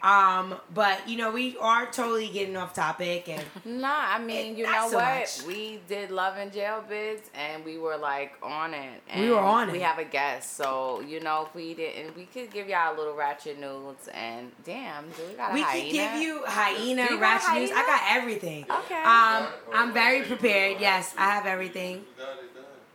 [0.02, 3.44] Um, but you know, we are totally getting off topic and
[3.82, 5.04] Nah, I mean, you know so what?
[5.20, 5.42] much.
[5.42, 9.02] We did love and jail bids, and we were like on it.
[9.10, 9.72] And We were on it.
[9.72, 9.84] We it.
[9.84, 13.14] have a guest, so you know, if we didn't, we could give y'all a little
[13.14, 13.96] ratchet news.
[14.14, 15.82] And damn, do we got a we hyena?
[15.82, 17.70] can give you hyena, you got ratchet news.
[17.74, 18.64] I got everything.
[18.70, 19.02] Okay.
[19.02, 20.80] Um, I'm very prepared.
[20.80, 22.06] Yes, I have everything.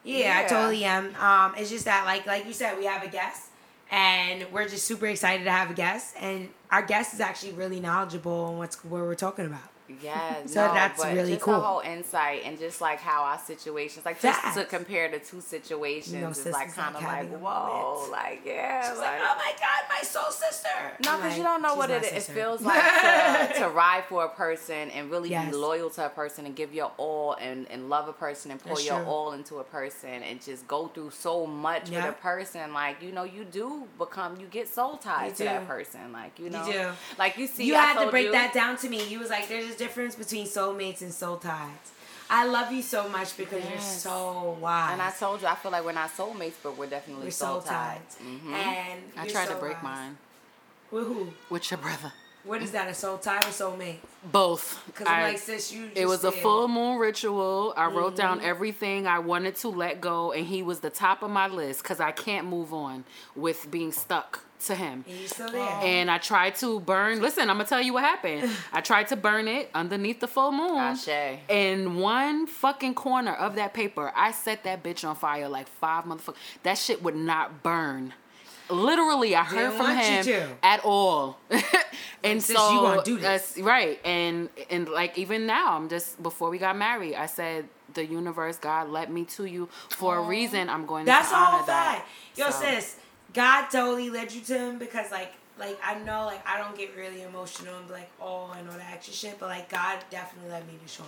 [0.06, 1.16] Yeah, I totally am.
[1.16, 3.50] Um, it's just that, like, like you said, we have a guest,
[3.92, 7.80] and we're just super excited to have a guest, and our guest is actually really
[7.80, 9.75] knowledgeable on what's what we're talking about.
[10.02, 11.54] Yeah, So no, that's really just cool.
[11.54, 15.42] the whole insight and just like how our situations, like just to compare the two
[15.42, 19.36] situations, You know, is like kind of like like, whoa, like yeah, She's like, oh
[19.38, 20.70] my god, my soul sister.
[21.04, 22.04] No, because like, you don't know what it.
[22.04, 22.84] It feels like
[23.54, 25.52] to, to ride for a person and really Yes.
[25.52, 28.60] be loyal to a person and give your all and, and love a person and
[28.60, 29.06] pour That's your true.
[29.08, 32.08] all into a person and just go through so much Yeah.
[32.08, 32.74] with a person.
[32.74, 36.12] Like, you know, you do become, you get soul tied You to that person.
[36.12, 36.90] Like, you know, do.
[37.20, 39.08] like you see, you I had to break you- that down to me.
[39.08, 41.70] You was like, there's a difference between soulmates and soul ties.
[42.30, 44.94] I love you so much because you're so wise.
[44.94, 47.62] And I told you, I feel like we're not soulmates, but we're definitely we're soul
[47.62, 48.02] soul tied.
[48.10, 48.26] tied.
[48.28, 48.52] Mhm.
[48.54, 49.84] And I you're tried so to break wise.
[49.84, 50.18] mine
[50.92, 51.34] With who?
[51.50, 52.14] with your brother.
[52.46, 52.88] What is that?
[52.88, 53.98] A soul tie or soulmate?
[54.32, 54.82] Both.
[54.88, 55.90] Because I'm like, sis, you.
[55.96, 57.74] it was a full moon ritual.
[57.76, 58.48] I wrote down Mm-hmm.
[58.48, 62.00] everything I wanted to let go, and he was the top of my list because
[62.00, 63.04] I can't move on
[63.36, 65.04] with being stuck to him.
[65.08, 65.62] And you still there?
[65.84, 67.22] And I tried to burn.
[67.22, 68.50] Listen, I'm gonna tell you what happened.
[68.74, 70.78] I tried to burn it underneath the full moon.
[70.78, 71.40] Ashe.
[71.50, 76.06] In one fucking corner of that paper, I set that bitch on fire like five
[76.06, 76.36] motherfuckers.
[76.64, 78.14] That shit would not burn.
[78.70, 81.38] Literally I heard from him at all.
[82.24, 83.24] and sis, so you gonna do this.
[83.24, 84.00] that's- right.
[84.06, 88.58] And and like even now, I'm just before we got married, I said the universe,
[88.58, 90.70] God led me to you for a reason.
[90.70, 92.06] I'm going That's to honor whole that.
[92.36, 92.98] Yo, So, sis,
[93.34, 96.96] God totally led you to him because like like I know like I don't get
[96.96, 100.52] really emotional and be like oh and all that extra shit, but like God definitely
[100.52, 101.08] led me to Sean.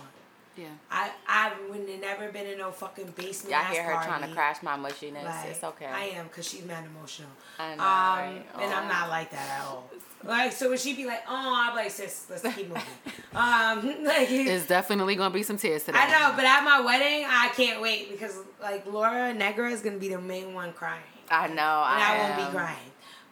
[0.58, 0.66] Yeah.
[0.90, 3.52] I I wouldn't have never been in no fucking basement.
[3.52, 5.24] Y'all ass hear her trying to crash my mushiness.
[5.24, 5.86] Like, it's okay.
[5.86, 7.30] I am because she's mad emotional.
[7.60, 8.42] I know, Um, right?
[8.60, 9.88] and I'm not like that at all.
[10.24, 12.82] Like so when she be like, oh, I'm like sis, let's keep moving.
[13.36, 15.98] um, like It's definitely gonna be some tears today.
[15.98, 19.98] I know, but at my wedding, I can't wait because like Laura Negra is gonna
[19.98, 21.02] be the main one crying.
[21.30, 21.52] I know.
[21.52, 22.76] And I, I, won't be crying.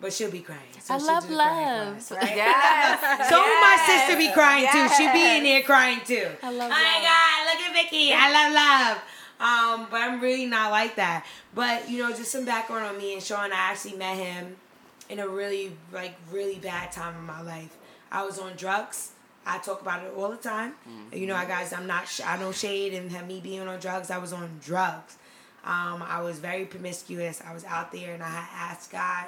[0.01, 0.61] But she'll be crying.
[0.81, 2.03] So I she'll love do the crying love.
[2.03, 2.37] for right?
[2.37, 3.29] Yes.
[3.31, 4.89] So will my sister be crying too.
[4.97, 6.29] She be in there crying too.
[6.43, 8.13] I love Oh my God, look at Vicky.
[8.13, 9.03] I love love.
[9.39, 11.27] Um, but I'm really not like that.
[11.55, 13.53] But you know, just some background on me and Sean.
[13.53, 14.57] I actually met him
[15.09, 17.75] in a really like really bad time in my life.
[18.13, 19.13] I was on drugs.
[19.47, 20.75] I talk about it all the time.
[21.13, 22.07] You know, I guys, I'm not.
[22.09, 24.11] Sh- I don't shade and have me being on drugs.
[24.11, 25.17] I was on drugs.
[25.65, 27.41] Um, I was very promiscuous.
[27.47, 29.27] I was out there, and I had asked God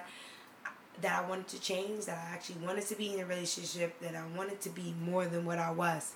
[1.01, 2.07] that I wanted to change.
[2.07, 3.99] That I actually wanted to be in a relationship.
[4.01, 6.13] That I wanted to be more than what I was.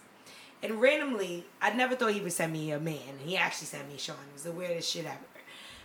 [0.63, 3.19] And randomly, I never thought he would send me a man.
[3.25, 4.17] He actually sent me Sean.
[4.31, 5.19] It was the weirdest shit ever.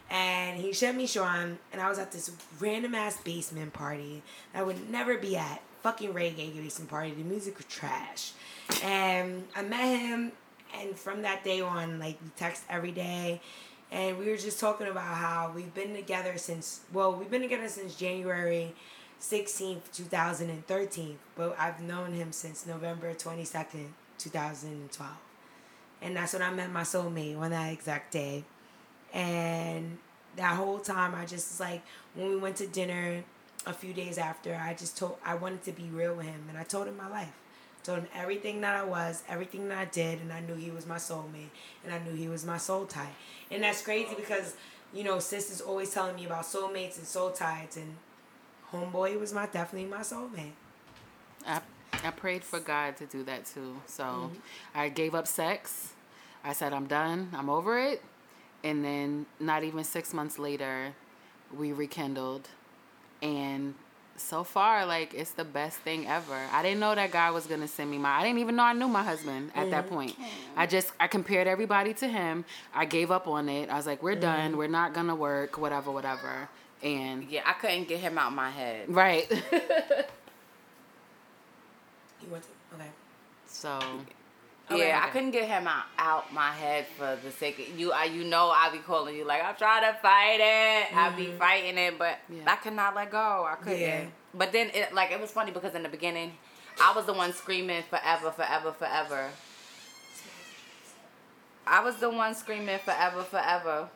[0.09, 4.21] And he sent me Sean, and I was at this random ass basement party
[4.53, 5.61] that I would never be at.
[5.81, 7.11] Fucking reggae basement party.
[7.11, 8.33] The music was trash.
[8.83, 10.31] And I met him,
[10.79, 13.41] and from that day on, like, we text every day.
[13.91, 17.69] And we were just talking about how we've been together since, well, we've been together
[17.69, 18.73] since January
[19.21, 21.17] 16th, 2013.
[21.35, 25.11] But I've known him since November 22nd, 2012.
[26.01, 28.43] And that's when I met my soulmate on that exact day.
[29.13, 29.97] And
[30.35, 31.81] that whole time, I just was like,
[32.13, 33.23] when we went to dinner
[33.65, 36.45] a few days after, I just told, I wanted to be real with him.
[36.49, 37.33] And I told him my life.
[37.87, 40.85] Told him everything that I was, everything that I did, and I knew he was
[40.85, 41.51] my soulmate,
[41.85, 43.13] and I knew he was my soul tie.
[43.49, 44.55] And that's crazy because,
[44.93, 47.95] you know, sis is always telling me about soulmates and soul ties, and
[48.73, 50.51] homeboy was my definitely my soulmate.
[51.45, 51.61] I,
[52.03, 53.77] I prayed for God to do that too.
[53.85, 54.35] So Mm-hmm.
[54.75, 55.93] I gave up sex.
[56.43, 57.29] I said, I'm done.
[57.33, 58.03] I'm over it.
[58.65, 60.93] And then, not even six months later,
[61.55, 62.49] we rekindled.
[63.21, 63.75] And
[64.17, 66.37] so far, like, it's the best thing ever.
[66.51, 68.09] I didn't know that God was going to send me my.
[68.19, 69.71] I didn't even know I knew my husband at Mm-hmm.
[69.71, 70.15] that point.
[70.55, 72.43] I just, I compared everybody to him.
[72.73, 73.69] I gave up on it.
[73.69, 74.21] I was like, we're Mm-hmm.
[74.21, 74.57] done.
[74.57, 76.49] We're not going to work, whatever, whatever.
[76.83, 78.89] And, Yeah, I couldn't get him out of my head.
[78.89, 79.29] right.
[82.21, 82.89] You went to, okay.
[83.45, 83.79] so.
[84.69, 87.93] Okay, yeah, I couldn't get him out, out my head for the sake of you.
[87.93, 90.95] I, you know, I be calling you like I'm trying to fight it.
[90.95, 91.37] I be mm-hmm.
[91.37, 92.43] fighting it, but Yeah.
[92.47, 93.47] I could not let go.
[93.49, 93.79] I couldn't.
[93.79, 94.05] Yeah.
[94.33, 96.33] But then, it like it was funny because in the beginning,
[96.81, 99.29] I was the one screaming forever, forever, forever.
[101.65, 103.89] I was the one screaming forever, forever.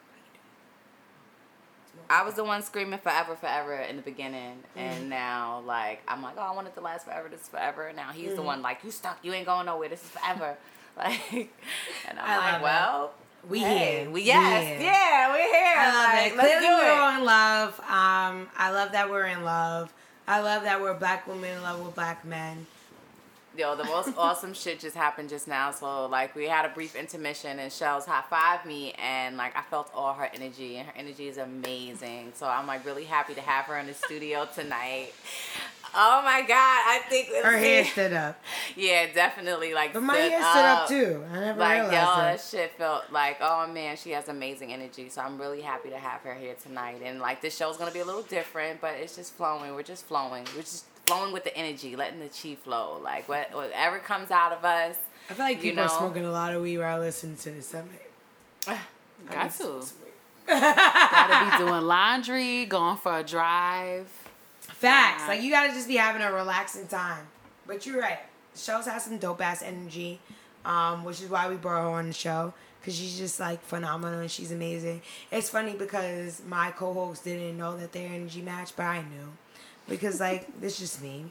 [2.09, 6.35] I was the one screaming forever, forever in the beginning, and now like I'm like,
[6.37, 7.29] oh, I want it to last forever.
[7.29, 7.87] This is forever.
[7.87, 9.17] And now he's the one like, you stuck.
[9.23, 9.89] You ain't going nowhere.
[9.89, 10.57] This is forever.
[10.97, 11.21] Like,
[12.09, 12.63] and I'm I like, love it.
[12.65, 13.13] well,
[13.49, 14.09] We hey, here.
[14.11, 15.73] we yes, We yeah, we're here.
[15.77, 16.37] I love like, it.
[16.37, 17.79] Let's Clearly, we're in love.
[17.79, 19.93] Um, I love that we're in love.
[20.27, 22.67] I love that we're black women in love with black men.
[23.57, 25.71] Yo, the most awesome shit just happened just now.
[25.71, 29.61] So like we had a brief intermission and Shells high five me and like I
[29.63, 32.31] felt all her energy and her energy is amazing.
[32.35, 35.11] So I'm like really happy to have her in the studio tonight.
[35.93, 38.41] Oh my god, I think Her hair stood up,
[38.77, 41.23] Yeah, definitely like but my stood hair stood up too.
[41.33, 42.41] I never Like realized that that.
[42.41, 45.09] shit felt like oh man, she has amazing energy.
[45.09, 47.01] So I'm really happy to have her here tonight.
[47.03, 49.75] And like this show's gonna be a little different, but it's just flowing.
[49.75, 50.45] We're just flowing.
[50.55, 52.99] We're just flowing with the energy, letting the chi flow.
[53.03, 54.95] Like what whatever comes out of us.
[55.29, 57.73] I feel like you people are smoking a lot of weed while listening to this.
[58.67, 58.79] I'm
[59.29, 59.83] Got to.
[60.47, 64.07] Gotta be doing laundry, going for a drive.
[64.59, 65.23] Facts.
[65.23, 65.27] Yeah.
[65.27, 67.27] Like you gotta just be having a relaxing time.
[67.67, 68.19] But you're right.
[68.55, 70.19] Shells has some dope ass energy,
[70.65, 74.19] um, which is why we brought her on the show because she's just like phenomenal
[74.19, 75.01] and she's amazing.
[75.31, 79.31] It's funny because my co hosts didn't know that their energy matched, but I knew
[79.91, 81.25] because like this just me.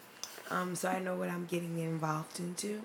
[0.51, 2.83] Um, so I know what I'm getting involved into.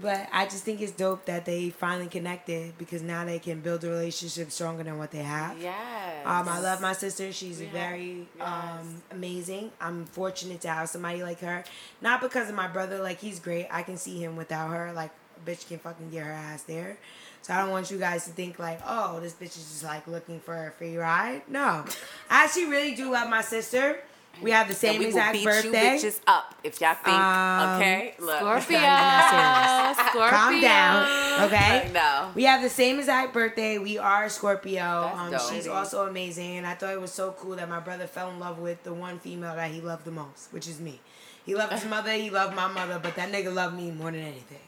[0.00, 3.84] But I just think it's dope that they finally connected because now they can build
[3.84, 5.56] a relationship stronger than what they have.
[5.60, 6.26] Yes.
[6.26, 7.30] Um, I love my sister.
[7.32, 7.70] She's Yeah.
[7.70, 8.44] very Yes.
[8.48, 9.70] um, amazing.
[9.80, 11.62] I'm fortunate to have somebody like her.
[12.00, 13.68] Not because of my brother, like he's great.
[13.70, 15.12] I can see him without her, like
[15.46, 16.96] bitch can fucking get her ass there.
[17.42, 20.08] So I don't want you guys to think like, oh, this bitch is just like
[20.08, 21.42] looking for a free ride.
[21.46, 21.84] No,
[22.30, 24.00] I actually really do love my sister.
[24.42, 25.68] We have the And same we will exact beat birthday.
[25.94, 27.16] you bitches up if y'all think.
[27.16, 28.38] Um, okay, look.
[28.38, 28.78] Scorpio.
[28.78, 30.28] Scorpio.
[30.36, 31.90] Calm down, okay?
[31.92, 32.30] No.
[32.34, 33.78] We have the same exact birthday.
[33.78, 34.74] We are Scorpio.
[35.14, 35.40] That's Um, dope.
[35.52, 38.38] she's also amazing, and I thought it was so cool that my brother fell in
[38.40, 41.00] love with the one female that he loved the most, which is me.
[41.46, 44.20] He loved his mother, he loved my mother, but that nigga loved me more than
[44.20, 44.58] anything.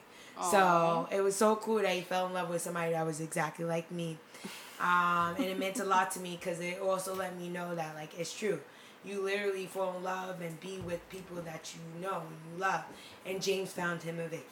[0.51, 3.65] So it was so cool that he fell in love with somebody that was exactly
[3.65, 4.17] like me.
[4.79, 7.95] Um, and it meant a lot to me because it also let me know that
[7.95, 8.59] like it's true.
[9.07, 12.83] You literally fall in love and be with people that you know and you love.
[13.25, 14.43] And James found him a Vicky.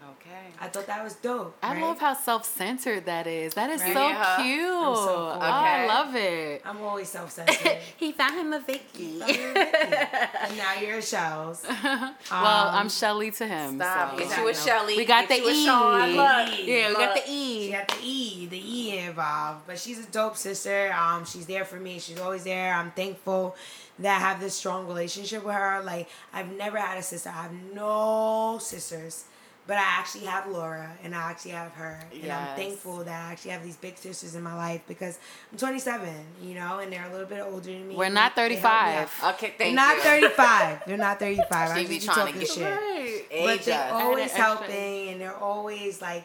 [0.00, 0.54] Okay.
[0.60, 1.56] I thought that was dope.
[1.62, 1.82] I right?
[1.82, 3.54] love how self-centered that is.
[3.54, 3.92] That is Right.
[3.92, 4.36] so Yeah.
[4.36, 4.60] cute.
[4.64, 5.16] I'm so cool.
[5.34, 6.62] Oh, I love it.
[6.64, 7.78] I'm always self-centered.
[7.96, 9.20] He found him a Vicky.
[9.22, 11.64] and now you're a Shells.
[11.84, 13.76] well, Um, I'm Shelly to him.
[13.76, 14.12] Stop.
[14.12, 14.18] so.
[14.28, 14.96] Get you a Shelly.
[14.96, 15.64] We got Get the you a E.
[15.66, 16.10] Sean.
[16.10, 16.58] Look.
[16.66, 17.24] Yeah, we got Look.
[17.24, 17.72] the She E.
[17.72, 19.66] got the E, the E involved.
[19.66, 20.92] But she's a dope sister.
[20.92, 21.98] Um, she's there for me.
[21.98, 22.72] She's always there.
[22.72, 23.56] I'm thankful
[23.98, 25.82] that I have this strong relationship with her.
[25.82, 27.30] Like I've never had a sister.
[27.30, 29.24] I have no sisters.
[29.68, 32.00] But I actually have Laura and I actually have her.
[32.22, 35.18] And I'm thankful that I actually have these big sisters in my life because
[35.52, 36.08] I'm 27,
[36.42, 37.94] you know, and they're a little bit older than me.
[37.94, 39.12] We're not they- they 35.
[39.22, 39.34] out.
[39.34, 40.02] Okay, They're thank not you.
[40.02, 40.82] 35.
[40.86, 41.52] They're not 35.
[41.52, 44.42] I She be just be trying to talking get- shit Age but they're always extra.
[44.42, 46.24] helping and they're always like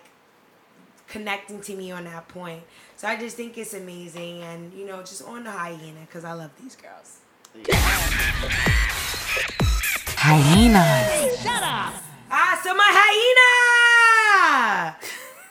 [1.09, 2.63] connecting to me on that point.
[2.95, 6.31] So I just think it's amazing and you know just on the hyena because I
[6.31, 7.19] love these girls.
[10.17, 12.03] Hyenas.
[12.35, 12.83] Ah, so my
[14.33, 14.95] hyena,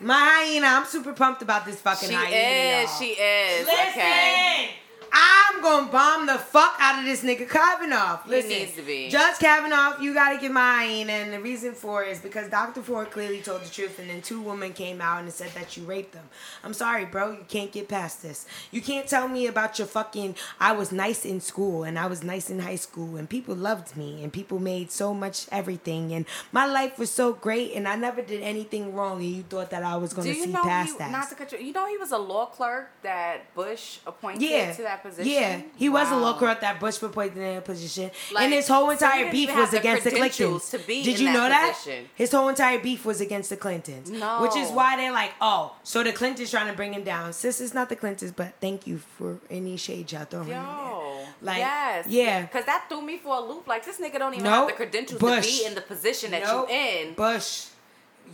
[0.01, 0.67] my hyena.
[0.67, 2.35] I'm super pumped about this fucking She hyena.
[2.37, 2.91] is.
[2.91, 2.99] y'all.
[2.99, 3.67] She is.
[3.67, 4.71] Listen, Okay.
[5.15, 8.23] I'm gonna bomb the fuck out of this nigga Kavanaugh.
[8.25, 9.11] He Listen, needs to be.
[9.11, 11.11] Judge Kavanaugh, you gotta get mine.
[11.11, 12.83] and the reason for it is because Dr.
[12.83, 15.85] Ford clearly told the truth, and then two women came out and said that you
[15.85, 16.29] raped them.
[16.65, 18.47] I'm sorry, bro, you can't get past this.
[18.71, 20.35] You can't tell me about your fucking.
[20.59, 23.97] I was nice in school, and I was nice in high school, and people loved
[23.97, 27.97] me, and people made so much everything, and my life was so great, and I
[27.97, 30.93] never did anything wrong, and you thought that I was gonna you see know past
[30.93, 31.11] he, that.
[31.11, 34.73] not to cut you, you know he was a law clerk that Bush appointed Yeah,
[34.73, 35.33] to that position?
[35.33, 36.21] yeah, he was a Wow.
[36.21, 39.55] local at that Bush appointed in that position, Like, and his whole entire didn't beef
[39.55, 40.71] was the against the Clintons.
[40.87, 41.75] Did you know that that?
[41.77, 42.09] position.
[42.15, 44.11] His whole entire beef was against the Clintons.
[44.11, 44.43] No.
[44.43, 47.33] which is why they're like, oh, so the Clintons trying to bring him down.
[47.33, 50.63] Sis, is not the Clintons, but thank you for any shade y'all throwing in there.
[50.63, 52.43] Yo, Like, yes, yeah.
[52.43, 53.67] because that threw me for a loop.
[53.67, 54.55] Like this nigga don't even Nope.
[54.55, 55.45] have the credentials Bush.
[55.47, 56.69] to be in the position that Nope.
[56.71, 57.15] you in.
[57.15, 57.67] Bush,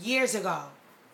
[0.01, 0.63] years ago,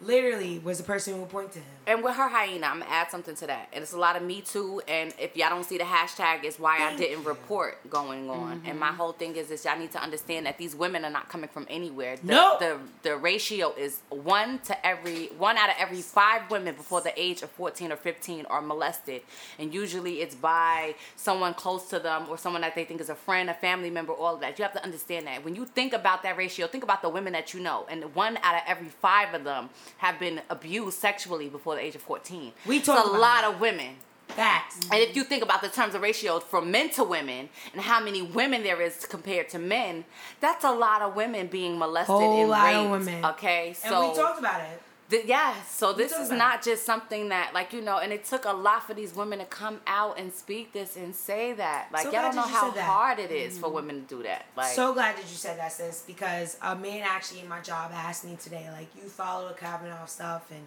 [0.01, 1.64] literally was the person who appointed him.
[1.86, 3.68] And with her hyena, I'm gonna add something to that.
[3.72, 4.80] And it's a lot of Me Too.
[4.88, 8.53] And if y'all don't see the hashtag, it's why I didn't report going on.
[8.53, 8.78] And mm-hmm.
[8.78, 11.49] my whole thing is this: y'all need to understand that these women are not coming
[11.49, 12.16] from anywhere.
[12.16, 12.61] The, Nope.
[12.61, 17.12] The the ratio is one to every one out of every five women before the
[17.20, 19.22] age of 14 or 15 are molested,
[19.59, 23.14] and usually it's by someone close to them or someone that they think is a
[23.14, 24.59] friend, a family member, all of that.
[24.59, 27.34] You have to understand that when you think about that ratio, think about the women
[27.34, 29.68] that you know, and one out of every five of them
[29.99, 32.53] have been abused sexually before the age of 14.
[32.66, 33.55] We It's talk a lot that.
[33.55, 33.97] of women.
[34.28, 34.80] Facts.
[34.91, 38.01] And if you think about the terms of ratio from men to women and how
[38.01, 40.05] many women there is compared to men,
[40.41, 43.07] that's a lot of women being molested Whole and lot of raped.
[43.07, 43.24] women.
[43.26, 44.82] Okay, And so we talked about it.
[45.14, 48.24] Th- yeah, so this is about not just something that, like, you know, and it
[48.24, 51.88] took a lot for these women to come out and speak this and say that.
[51.92, 53.74] Like, So y'all don't know how hard it is for mm-hmm.
[53.76, 54.46] women to do that.
[54.56, 57.92] Like, so glad that you said that, sis, because a man actually in my job
[57.94, 60.66] asked me today, like, you follow the Kavanaugh stuff and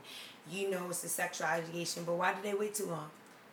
[0.50, 3.10] you know it's a sexual allegation, but why did they wait too long?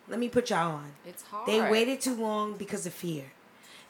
[0.07, 0.92] Let me put y'all on.
[1.07, 1.49] it's hard.
[1.49, 3.24] They waited too long because of fear.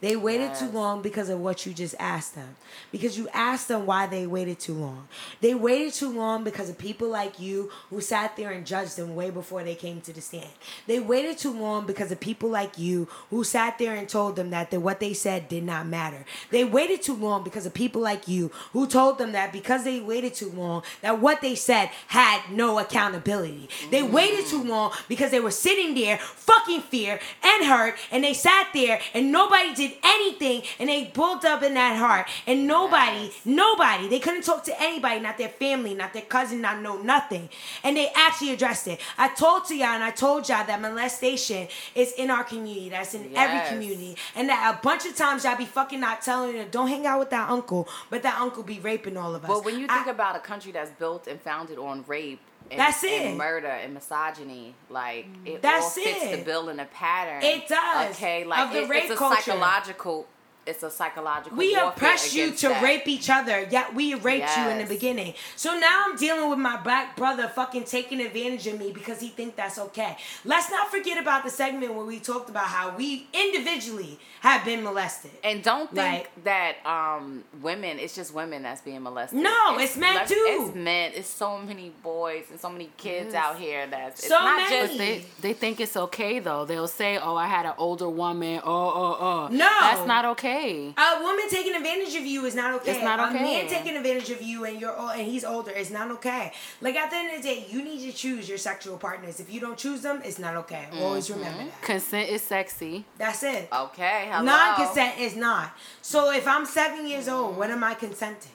[0.04, 2.56] They waited too long because of what you just asked them.
[2.92, 5.08] Because you asked them why they waited too long.
[5.40, 9.14] They waited too long because of people like you who sat there and judged them
[9.14, 10.50] way before they came to the stand.
[10.86, 14.50] They waited too long because of people like you who sat there and told them
[14.50, 16.26] that the, what they said did not matter.
[16.50, 20.00] They waited too long because of people like you who told them that because they
[20.00, 23.70] waited too long that what they said had no accountability.
[23.90, 24.10] They mm.
[24.10, 28.68] waited too long because they were sitting there fucking fear and hurt and they sat
[28.74, 32.26] there and nobody did anything and they built up in that heart.
[32.46, 33.40] And nobody Yes.
[33.44, 37.48] nobody they couldn't talk to anybody not their family not their cousin not know nothing.
[37.82, 39.00] And they actually addressed it.
[39.18, 43.14] I told to y'all and i told y'all that molestation is in our community that's
[43.14, 44.16] in every community.
[44.34, 47.18] And that a bunch of times y'all be fucking not telling them don't hang out
[47.18, 49.48] with that uncle but that uncle be raping all of us.
[49.48, 52.40] But when you think I- about a country that's built and founded on rape,
[52.70, 53.36] and, That's and it.
[53.36, 56.38] murder and misogyny, like it That's all fits it.
[56.38, 57.42] the bill in a pattern.
[57.42, 58.10] It does.
[58.16, 59.42] Okay, like Of the it- rape it's a culture.
[59.42, 60.26] psychological
[60.66, 61.56] it's a psychological.
[61.58, 62.82] we warfare oppressed you to that.
[62.82, 65.34] rape each other, yet we raped you in the beginning.
[65.56, 69.28] So now I'm dealing with my black brother fucking taking advantage of me because he
[69.28, 70.16] think that's okay.
[70.44, 74.82] Let's not forget about the segment where we talked about how we individually have been
[74.82, 75.30] molested.
[75.42, 79.38] And don't think Like- that um women, it's just women that's being molested.
[79.40, 80.44] No, it's men left- too.
[80.46, 81.12] It's men.
[81.14, 84.86] It's so many boys and so many kids out here that's it's So not many.
[84.86, 86.64] just they they think it's okay though.
[86.64, 88.70] They'll say, "Oh, I had an older woman." Oh,
[89.02, 89.48] oh, oh.
[89.50, 89.70] No.
[89.80, 90.53] that's not okay.
[90.96, 92.92] A woman taking advantage of you is not okay.
[92.92, 95.90] It's not A man taking advantage of you and you're old and he's older is
[95.90, 96.52] not okay.
[96.80, 99.40] Like at the end of the day, you need to choose your sexual partners.
[99.40, 100.86] If you don't choose them, it's not okay.
[101.00, 101.38] Always Mm-hmm.
[101.40, 101.82] remember that.
[101.82, 103.04] Consent is sexy.
[103.18, 103.68] That's it.
[103.72, 104.28] okay.
[104.30, 104.44] Hello.
[104.44, 105.72] Non-consent is not.
[106.02, 108.52] So if I'm seven years old, what am I consenting?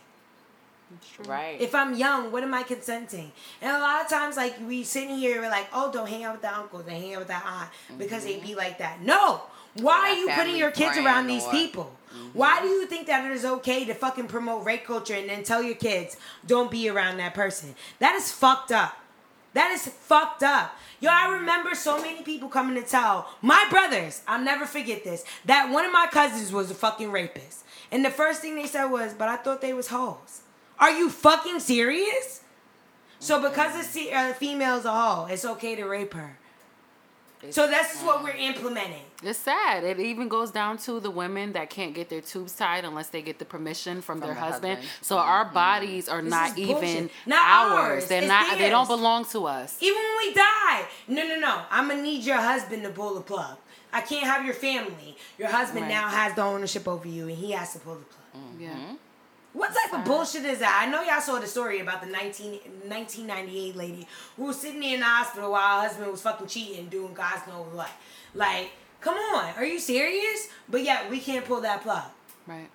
[1.28, 1.62] Right.
[1.62, 3.32] If I'm young, what am I consenting?
[3.62, 6.34] And a lot of times, like we sitting here, we're like, oh, don't hang out
[6.34, 7.70] with the uncle, don't hang out with that aunt
[8.00, 9.02] because they be like that.
[9.02, 9.42] No.
[9.76, 11.96] Why are you putting your kids around these or- people?
[12.34, 15.44] Why do you think that it is okay to fucking promote rape culture and then
[15.44, 17.76] tell your kids don't be around that person?
[18.00, 18.98] That is fucked up.
[19.54, 20.76] That is fucked up.
[21.00, 25.24] Yo, I remember so many people coming to tell my brothers, I'll never forget this,
[25.46, 27.64] that one of my cousins was a fucking rapist.
[27.92, 30.42] And the first thing they said was, but I thought they was hoes.
[30.78, 32.42] Are you fucking serious?
[33.20, 36.38] So because a uh, female's a hoe, it's okay to rape her.
[37.52, 39.02] So this is what we're implementing.
[39.24, 39.84] It's sad.
[39.86, 43.22] It even goes down to the women that can't get their tubes tied unless they
[43.22, 44.76] get the permission from, their the husband.
[44.76, 44.90] husband.
[45.02, 45.54] So our mm-hmm.
[45.54, 47.10] bodies are This not even.
[47.26, 47.80] Not ours.
[47.80, 48.06] ours.
[48.08, 48.58] They're It's not.
[48.58, 49.78] They don't belong to us.
[49.82, 51.62] Even when we die, no, no, no.
[51.72, 53.58] I'm gonna need your husband to pull the plug.
[53.92, 55.18] I can't have your family.
[55.38, 55.90] Your husband Right.
[55.90, 58.44] now has the ownership over you, and he has to pull the plug.
[58.60, 58.70] Yeah.
[58.70, 58.96] Mm-hmm.
[59.54, 60.86] What type of bullshit is that?
[60.86, 62.52] I know y'all saw the story about the 19,
[62.88, 67.14] 1998 lady who was sitting in the hospital while her husband was fucking cheating, doing
[67.14, 67.90] God's knows what.
[68.36, 68.70] Like,
[69.02, 70.50] come on, are you serious?
[70.70, 72.04] But yeah, we can't pull that plug.
[72.46, 72.70] Right.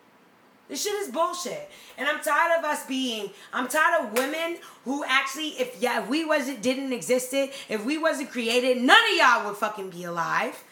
[0.69, 1.71] This shit is bullshit.
[1.97, 6.09] And I'm tired of us being I'm tired of women who actually if yeah, if
[6.09, 10.65] we wasn't didn't existed, if we wasn't created, none of y'all would fucking be alive.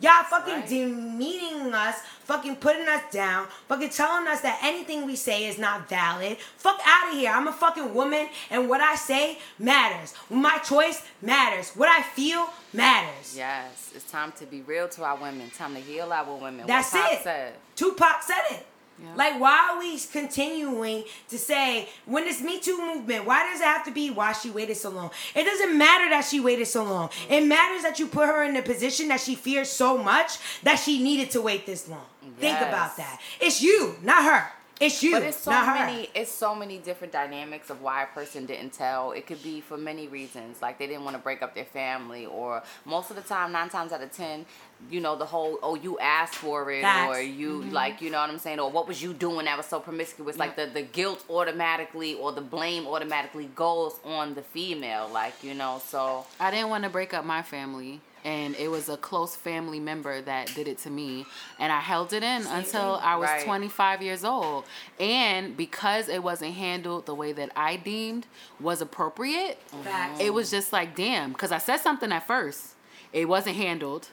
[0.00, 0.68] Y'all fucking Right.
[0.68, 5.88] demeaning us, fucking putting us down, fucking telling us that anything we say is not
[5.88, 6.38] valid.
[6.56, 7.30] Fuck out of here.
[7.30, 10.14] I'm a fucking woman and what I say matters.
[10.30, 11.70] My choice matters.
[11.70, 13.36] What I feel matters.
[13.36, 15.50] Yes, it's time to be real to our women.
[15.50, 16.66] Time to heal our women.
[16.66, 17.22] That's it.
[17.22, 17.54] Said.
[17.76, 18.66] Tupac said it.
[19.02, 19.14] Yeah.
[19.16, 23.26] Like, why are we continuing to say when this Me Too movement?
[23.26, 25.10] Why does it have to be why she waited so long?
[25.34, 27.08] It doesn't matter that she waited so long.
[27.08, 27.30] Mm.
[27.30, 30.76] It matters that you put her in a position that she fears so much that
[30.76, 32.06] she needed to wait this long.
[32.38, 33.20] Think about that.
[33.40, 34.52] It's you, not her.
[34.82, 35.86] It's you, But it's so not her.
[35.86, 36.08] many.
[36.12, 39.12] It's so many different dynamics of why a person didn't tell.
[39.12, 42.26] It could be for many reasons, like they didn't want to break up their family,
[42.26, 44.44] or most of the time, nine times out of ten,
[44.90, 47.16] you know, the whole oh you asked for it, Facts.
[47.16, 47.70] or you mm-hmm.
[47.70, 50.36] like you know what I'm saying, or what was you doing that was so promiscuous?
[50.36, 55.54] Like the the guilt automatically or the blame automatically goes on the female, like you
[55.54, 55.80] know.
[55.86, 59.80] So I didn't want to break up my family, and it was a close family
[59.80, 61.26] member that did it to me,
[61.58, 63.44] and I held it in until I was Right.
[63.44, 64.64] 25 years old.
[65.00, 68.26] And because it wasn't handled the way that I deemed
[68.60, 70.20] was appropriate, Facts.
[70.20, 72.74] it was just like, damn, because I said something at first,
[73.12, 74.08] it wasn't handled.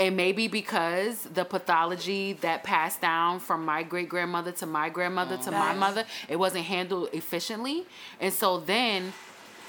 [0.00, 5.36] And maybe because the pathology that passed down from my great grandmother to my grandmother
[5.38, 7.84] to my mother, it wasn't handled efficiently.
[8.20, 9.12] And so then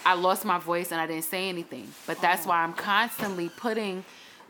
[0.05, 1.87] I lost my voice and I didn't say anything.
[2.07, 2.49] But that's oh.
[2.49, 4.03] why I'm constantly putting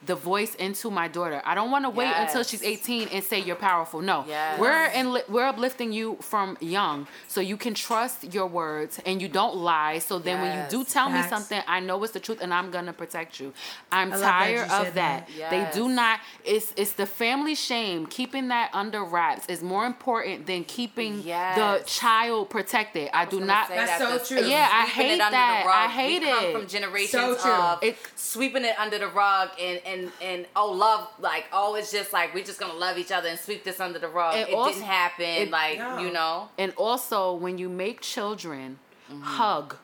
[0.05, 1.41] the voice into my daughter.
[1.45, 4.01] I don't want to wait until she's 18 and say you're powerful.
[4.01, 4.59] No, Yes.
[4.59, 9.27] we're in, we're uplifting you from young, so you can trust your words and you
[9.27, 9.99] don't lie.
[9.99, 10.93] So then when you do Yes.
[10.93, 13.53] tell me something, I know it's the truth and I'm gonna protect you.
[13.91, 15.27] I'm I love that you tired of that.
[15.37, 15.49] that.
[15.51, 16.19] They do not.
[16.45, 18.05] It's it's the family shame.
[18.07, 23.09] Keeping that under wraps is more important than keeping the child protected.
[23.13, 23.67] I, do not.
[23.67, 24.47] say That's so the- true.
[24.49, 25.65] Yeah, I sweeping it hate under the that.
[25.67, 26.53] I hate we come it.
[26.53, 27.51] from generations So true.
[27.51, 31.91] of It- sweeping it under the rug and and and oh love like oh it's
[31.91, 34.35] just like we're just gonna love each other and sweep this under the rug.
[34.35, 35.25] It It, also- didn't happen.
[35.43, 35.97] it- like No.
[36.03, 36.49] you know.
[36.57, 38.79] And also, when you make children
[39.11, 39.23] Mm-hmm.
[39.23, 39.75] hug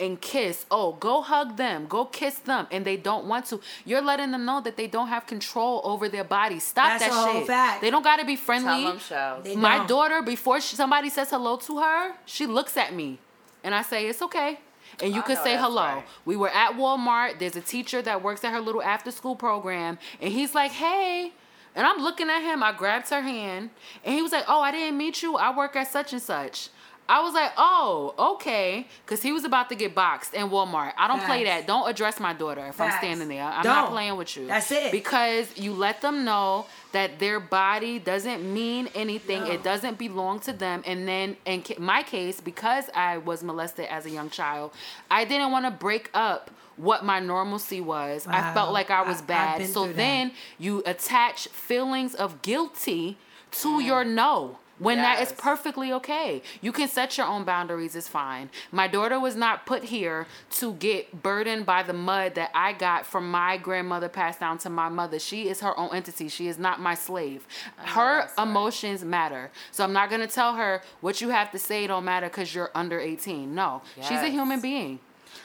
[0.00, 4.02] and kiss, oh, go hug them, go kiss them, and they don't want to, you're
[4.02, 6.58] letting them know that they don't have control over their body.
[6.58, 7.46] Stop That's that a whole shit.
[7.46, 7.80] fact.
[7.82, 8.84] They don't got to be Tell friendly.
[9.08, 9.86] them My don't.
[9.94, 13.20] daughter, before she, somebody says hello to her, she looks at me,
[13.62, 14.58] and I say it's okay.
[15.02, 15.82] And you I can say hello.
[15.82, 16.04] right.
[16.24, 17.38] We were at Walmart.
[17.38, 21.32] There's a teacher that works at her little after school program, and he's like, "Hey,"
[21.74, 22.62] and I'm looking at him.
[22.62, 23.70] I grabbed her hand,
[24.04, 25.36] and he was like, "Oh, I didn't meet you.
[25.36, 26.68] I work at such and such."
[27.06, 30.94] I was like, oh, okay, because he was about to get boxed in Walmart.
[30.96, 31.66] I don't play that.
[31.66, 33.44] Don't address my daughter if I'm standing there.
[33.44, 33.90] I'm not Don't.
[33.92, 34.46] playing with you.
[34.46, 34.90] That's it.
[34.90, 39.42] Because you let them know that their body doesn't mean anything.
[39.44, 39.50] No.
[39.50, 40.82] It doesn't belong to them.
[40.86, 44.72] And then in my case, because I was molested as a young child,
[45.10, 48.26] I didn't want to break up what my normalcy was.
[48.26, 49.66] I felt like I was I- bad.
[49.66, 49.96] So through that.
[49.96, 53.18] then you attach feelings of guilty
[53.52, 53.84] to mm.
[53.84, 54.58] your no.
[54.78, 56.42] When that is perfectly okay.
[56.60, 58.50] You can set your own boundaries, it's fine.
[58.72, 63.06] My daughter was not put here to get burdened by the mud that I got
[63.06, 65.18] from my grandmother passed down to my mother.
[65.18, 66.28] She is her own entity.
[66.28, 67.46] She is not my slave.
[67.76, 68.48] Her that's right.
[68.48, 69.50] emotions matter.
[69.70, 72.70] So I'm not gonna tell her what you have to say don't matter because you're
[72.74, 73.54] under 18.
[73.54, 73.82] No.
[74.00, 74.98] She's a human being.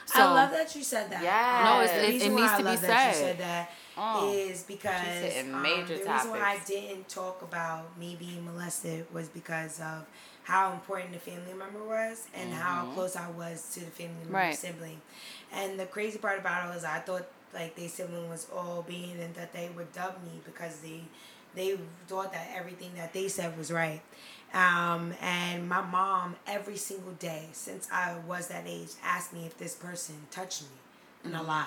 [0.06, 1.22] So I love that you said that.
[1.22, 1.64] Yes.
[1.64, 3.68] No, it's- it- it needs why I to be love that you said.
[4.02, 4.32] Oh.
[4.32, 9.78] is because um, the reason why I didn't talk about me being molested was because
[9.80, 10.06] of
[10.44, 14.38] how important the family member was and how close I was to the family member
[14.38, 14.56] Right.
[14.56, 15.00] sibling.
[15.52, 19.20] And the crazy part about it was I thought like they sibling was all being
[19.20, 21.02] and that they would dub me because they
[21.54, 21.76] they
[22.06, 24.00] thought that everything that they said was right.
[24.54, 29.58] Um, and my mom every single day since I was that age asked me if
[29.58, 30.68] this person touched me
[31.24, 31.66] and I lied.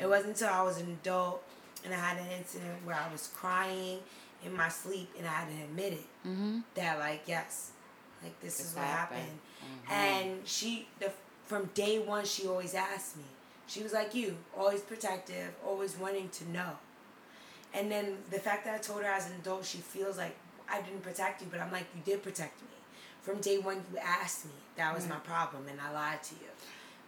[0.00, 1.42] It wasn't until I was an adult
[1.84, 3.98] and I had an incident where I was crying
[4.44, 6.60] in my sleep and I had to admit it Mm-hmm.
[6.74, 7.70] that like yes,
[8.22, 9.20] like this is what happened.
[9.88, 10.38] happened.
[10.38, 11.10] And she the
[11.46, 13.24] from day one she always asked me.
[13.66, 16.70] She was like you, always protective, always wanting to know.
[17.74, 20.36] And then the fact that I told her as an adult, she feels like
[20.70, 22.68] I didn't protect you, but I'm like you did protect me.
[23.22, 24.52] From day one, you asked me.
[24.76, 26.50] That was my problem, and I lied to you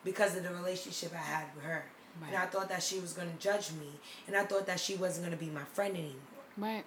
[0.04, 1.84] because of the relationship I had with her.
[2.28, 3.88] And I thought that she was going to judge me,
[4.26, 6.14] and I thought that she wasn't going to be my friend anymore.
[6.56, 6.84] right.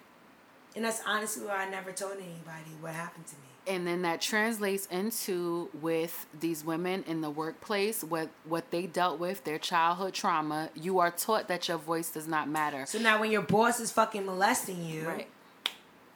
[0.76, 3.74] And that's honestly why I never told anybody what happened to me.
[3.74, 9.18] and then that translates into with these women in the workplace what what they dealt
[9.18, 13.18] with their childhood trauma you are taught that your voice does not matter So now
[13.20, 15.28] when your boss is fucking molesting you, right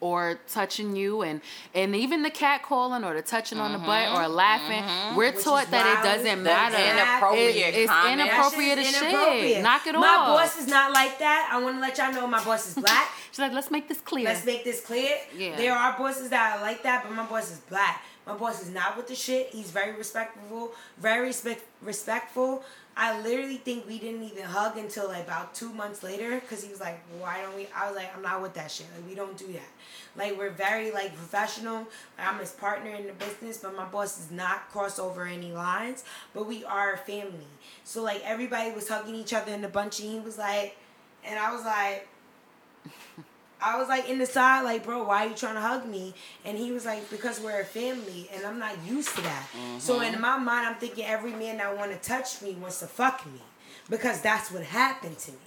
[0.03, 1.41] or touching you and
[1.75, 5.17] and even the cat calling or the touching on the mm-hmm, butt or laughing mm-hmm.
[5.17, 8.21] we're Which taught is that it doesn't That's matter inappropriate It- it's comment.
[8.21, 10.01] inappropriate as shit knock it off.
[10.01, 11.49] my boss is not like that.
[11.53, 13.11] I want to let y'all know my boss is black.
[13.31, 15.17] she's like let's make this clear Let's make this clear.
[15.37, 15.57] Yeah.
[15.57, 18.03] There are bosses that are like that, but my boss is black.
[18.27, 19.49] My boss is not with the shit.
[19.49, 22.63] He's very respectful, very respect, respectful.
[22.97, 26.71] I literally think we didn't even hug until like about two months later because he
[26.71, 28.87] was like, "Why don't we?" I was like, "I'm not with that shit.
[28.95, 29.71] Like we don't do that.
[30.15, 31.87] Like we're very like professional.
[32.19, 36.05] I'm his partner in the business, but my boss does not cross over any lines.
[36.35, 37.49] But we are a family.
[37.83, 40.77] So like everybody was hugging each other in the bunch, and he was like,
[41.25, 42.09] and I was like.
[43.63, 46.15] I was like in the side, like, bro, why are you trying to hug me?
[46.45, 49.47] And he was like, because we're a family, and I'm not used to that.
[49.79, 50.15] So mm-hmm.
[50.15, 53.25] in my mind, I'm thinking every man that want to touch me wants to fuck
[53.27, 53.41] me,
[53.89, 55.39] because that's what happened to me.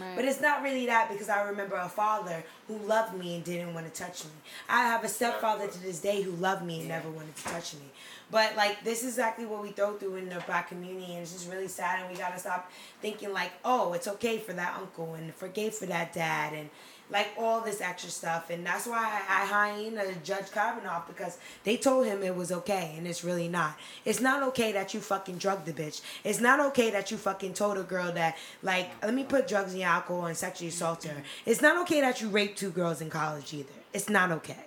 [0.00, 0.16] Right.
[0.16, 3.74] But it's not really that because I remember a father who loved me and didn't
[3.74, 4.30] want to touch me.
[4.68, 7.74] I have a stepfather to this day who loved me and never wanted to touch
[7.74, 7.84] me.
[8.28, 11.32] But like this is exactly what we throw through in the black community, and it's
[11.32, 12.00] just really sad.
[12.00, 15.86] And we gotta stop thinking like, oh, it's okay for that uncle and forgave for
[15.86, 16.70] that dad, and
[17.10, 18.50] like all this extra stuff.
[18.50, 22.94] And that's why I, I hyena Judge Kavanaugh because they told him it was okay,
[22.96, 23.76] and it's really not.
[24.04, 26.00] It's not okay that you fucking drugged the bitch.
[26.24, 29.74] It's not okay that you fucking told a girl that like, let me put drugs
[29.74, 31.22] in your alcohol and sexually assault her.
[31.46, 33.72] It's not okay that you raped two girls in college either.
[33.92, 34.64] It's not okay.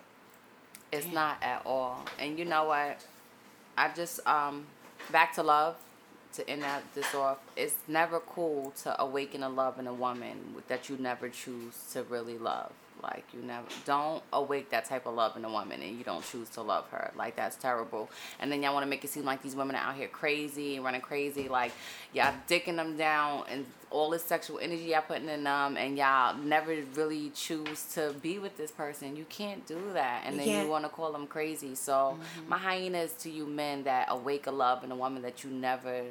[0.91, 2.05] It's not at all.
[2.19, 2.99] And you know what?
[3.77, 4.65] I just um
[5.11, 5.75] back to love
[6.33, 7.39] to end that this off.
[7.55, 12.03] It's never cool to awaken a love in a woman that you never choose to
[12.03, 12.71] really love.
[13.01, 16.23] Like you never don't awake that type of love in a woman and you don't
[16.23, 17.11] choose to love her.
[17.15, 18.09] Like that's terrible.
[18.39, 20.75] And then y'all want to make it seem like these women are out here crazy
[20.75, 21.47] and running crazy.
[21.47, 21.71] Like
[22.13, 26.35] y'all dicking them down and all this sexual energy y'all putting in them and y'all
[26.35, 29.15] never really choose to be with this person.
[29.15, 30.23] You can't do that.
[30.25, 30.65] And then can't.
[30.65, 31.75] you want to call them crazy.
[31.75, 32.49] So mm-hmm.
[32.49, 35.49] my hyena is to you men that awake a love in a woman that you
[35.49, 36.03] never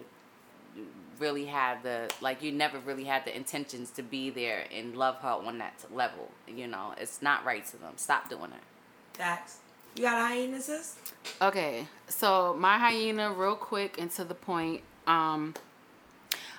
[1.19, 5.17] really had the like you never really had the intentions to be there and love
[5.17, 6.31] her on that level.
[6.47, 7.95] You know, it's not right to them.
[7.97, 9.17] Stop doing it.
[9.17, 9.59] Facts.
[9.97, 10.67] You got hyenas?
[10.67, 10.97] sis?
[11.41, 14.83] Okay, so my hyena, real quick and to the point.
[15.07, 15.55] Um,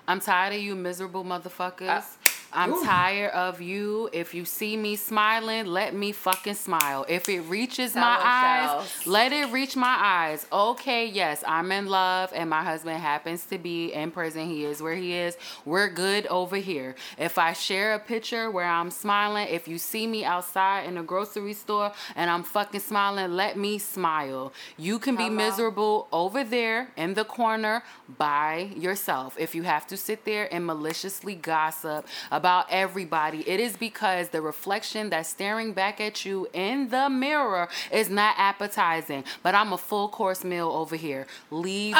[0.08, 2.16] I'm tired of you miserable motherfuckers.
[2.54, 2.84] I'm Ooh.
[2.84, 4.10] tired of you.
[4.14, 7.06] If you see me smiling, let me fucking smile.
[7.10, 10.48] If it reaches Tell my eyes, let it reach my eyes.
[10.52, 14.48] Okay, yes, I'm in love and my husband happens to be in prison.
[14.48, 15.38] He is where he is.
[15.66, 16.96] We're good over here.
[17.18, 21.04] If I share a picture where I'm smiling, if you see me outside in a
[21.04, 24.54] grocery store and I'm fucking smiling, let me smile.
[24.78, 25.36] You can be Hello.
[25.36, 27.84] miserable over there in the corner
[28.18, 29.36] by yourself.
[29.38, 32.08] If you have to sit there and maliciously gossip
[32.38, 37.68] about everybody, it is because the reflection that's staring back at you in the mirror
[37.92, 39.24] is not appetizing.
[39.42, 41.26] But I'm a full course meal over here.
[41.50, 42.00] Leave me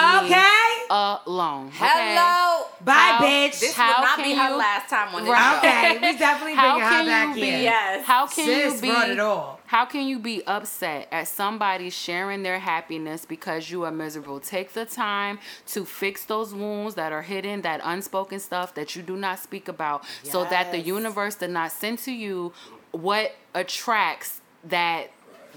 [0.90, 1.68] alone.
[1.68, 1.78] okay?
[1.80, 2.68] Hello.
[2.86, 3.60] Bye, How- bitch.
[3.60, 5.52] This How will not can be her you- last time on this Right.
[5.52, 5.68] show.
[5.68, 7.50] Okay, we definitely How bringing her can back you be?
[7.50, 7.60] here.
[7.62, 8.06] Yes.
[8.06, 8.92] How can Sis you be?
[8.92, 9.60] brought it all.
[9.68, 14.40] How can you be upset at somebody sharing their happiness because you are miserable?
[14.40, 19.02] Take the time to fix those wounds that are hidden, that unspoken stuff that you
[19.02, 22.54] do not speak about, so that the universe did not send to you
[22.92, 25.12] what attracts that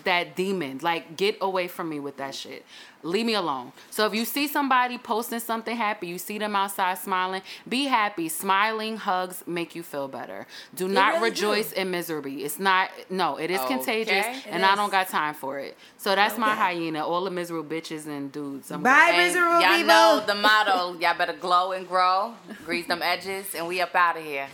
[0.05, 0.79] that demon.
[0.83, 2.65] Like get away from me with that shit.
[3.03, 3.73] Leave me alone.
[3.91, 8.29] So if you see somebody posting something happy, you see them outside smiling, be happy.
[8.29, 10.47] Smiling hugs make you feel better.
[10.75, 11.81] Do not really rejoice do.
[11.81, 12.43] in misery.
[12.45, 14.43] It's not no, it is contagious Okay.
[14.51, 15.79] and It I don't got time for it.
[15.97, 17.07] So that's my hyena.
[17.07, 18.71] All the miserable bitches and dudes.
[18.71, 19.87] I'm Bye, And miserable y'all people.
[19.87, 20.99] know the motto.
[20.99, 22.35] Y'all better glow and grow,
[22.67, 24.49] grease them edges, and we up out of here.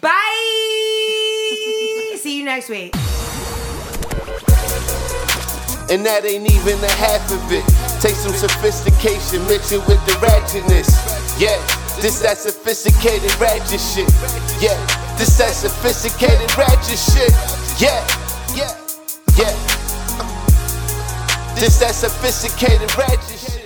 [0.00, 0.10] Bye.
[2.16, 2.94] See you next week.
[5.92, 7.60] And that ain't even a half of it.
[8.00, 10.88] Take some sophistication, mix it with the ratchetness.
[11.36, 11.60] Yeah,
[12.00, 14.08] this that sophisticated ratchet shit.
[14.56, 14.72] Yeah,
[15.20, 17.28] this that sophisticated ratchet shit.
[17.76, 18.00] Yeah,
[18.56, 18.72] yeah,
[19.36, 19.52] yeah.
[21.60, 23.61] This that sophisticated ratchet shit.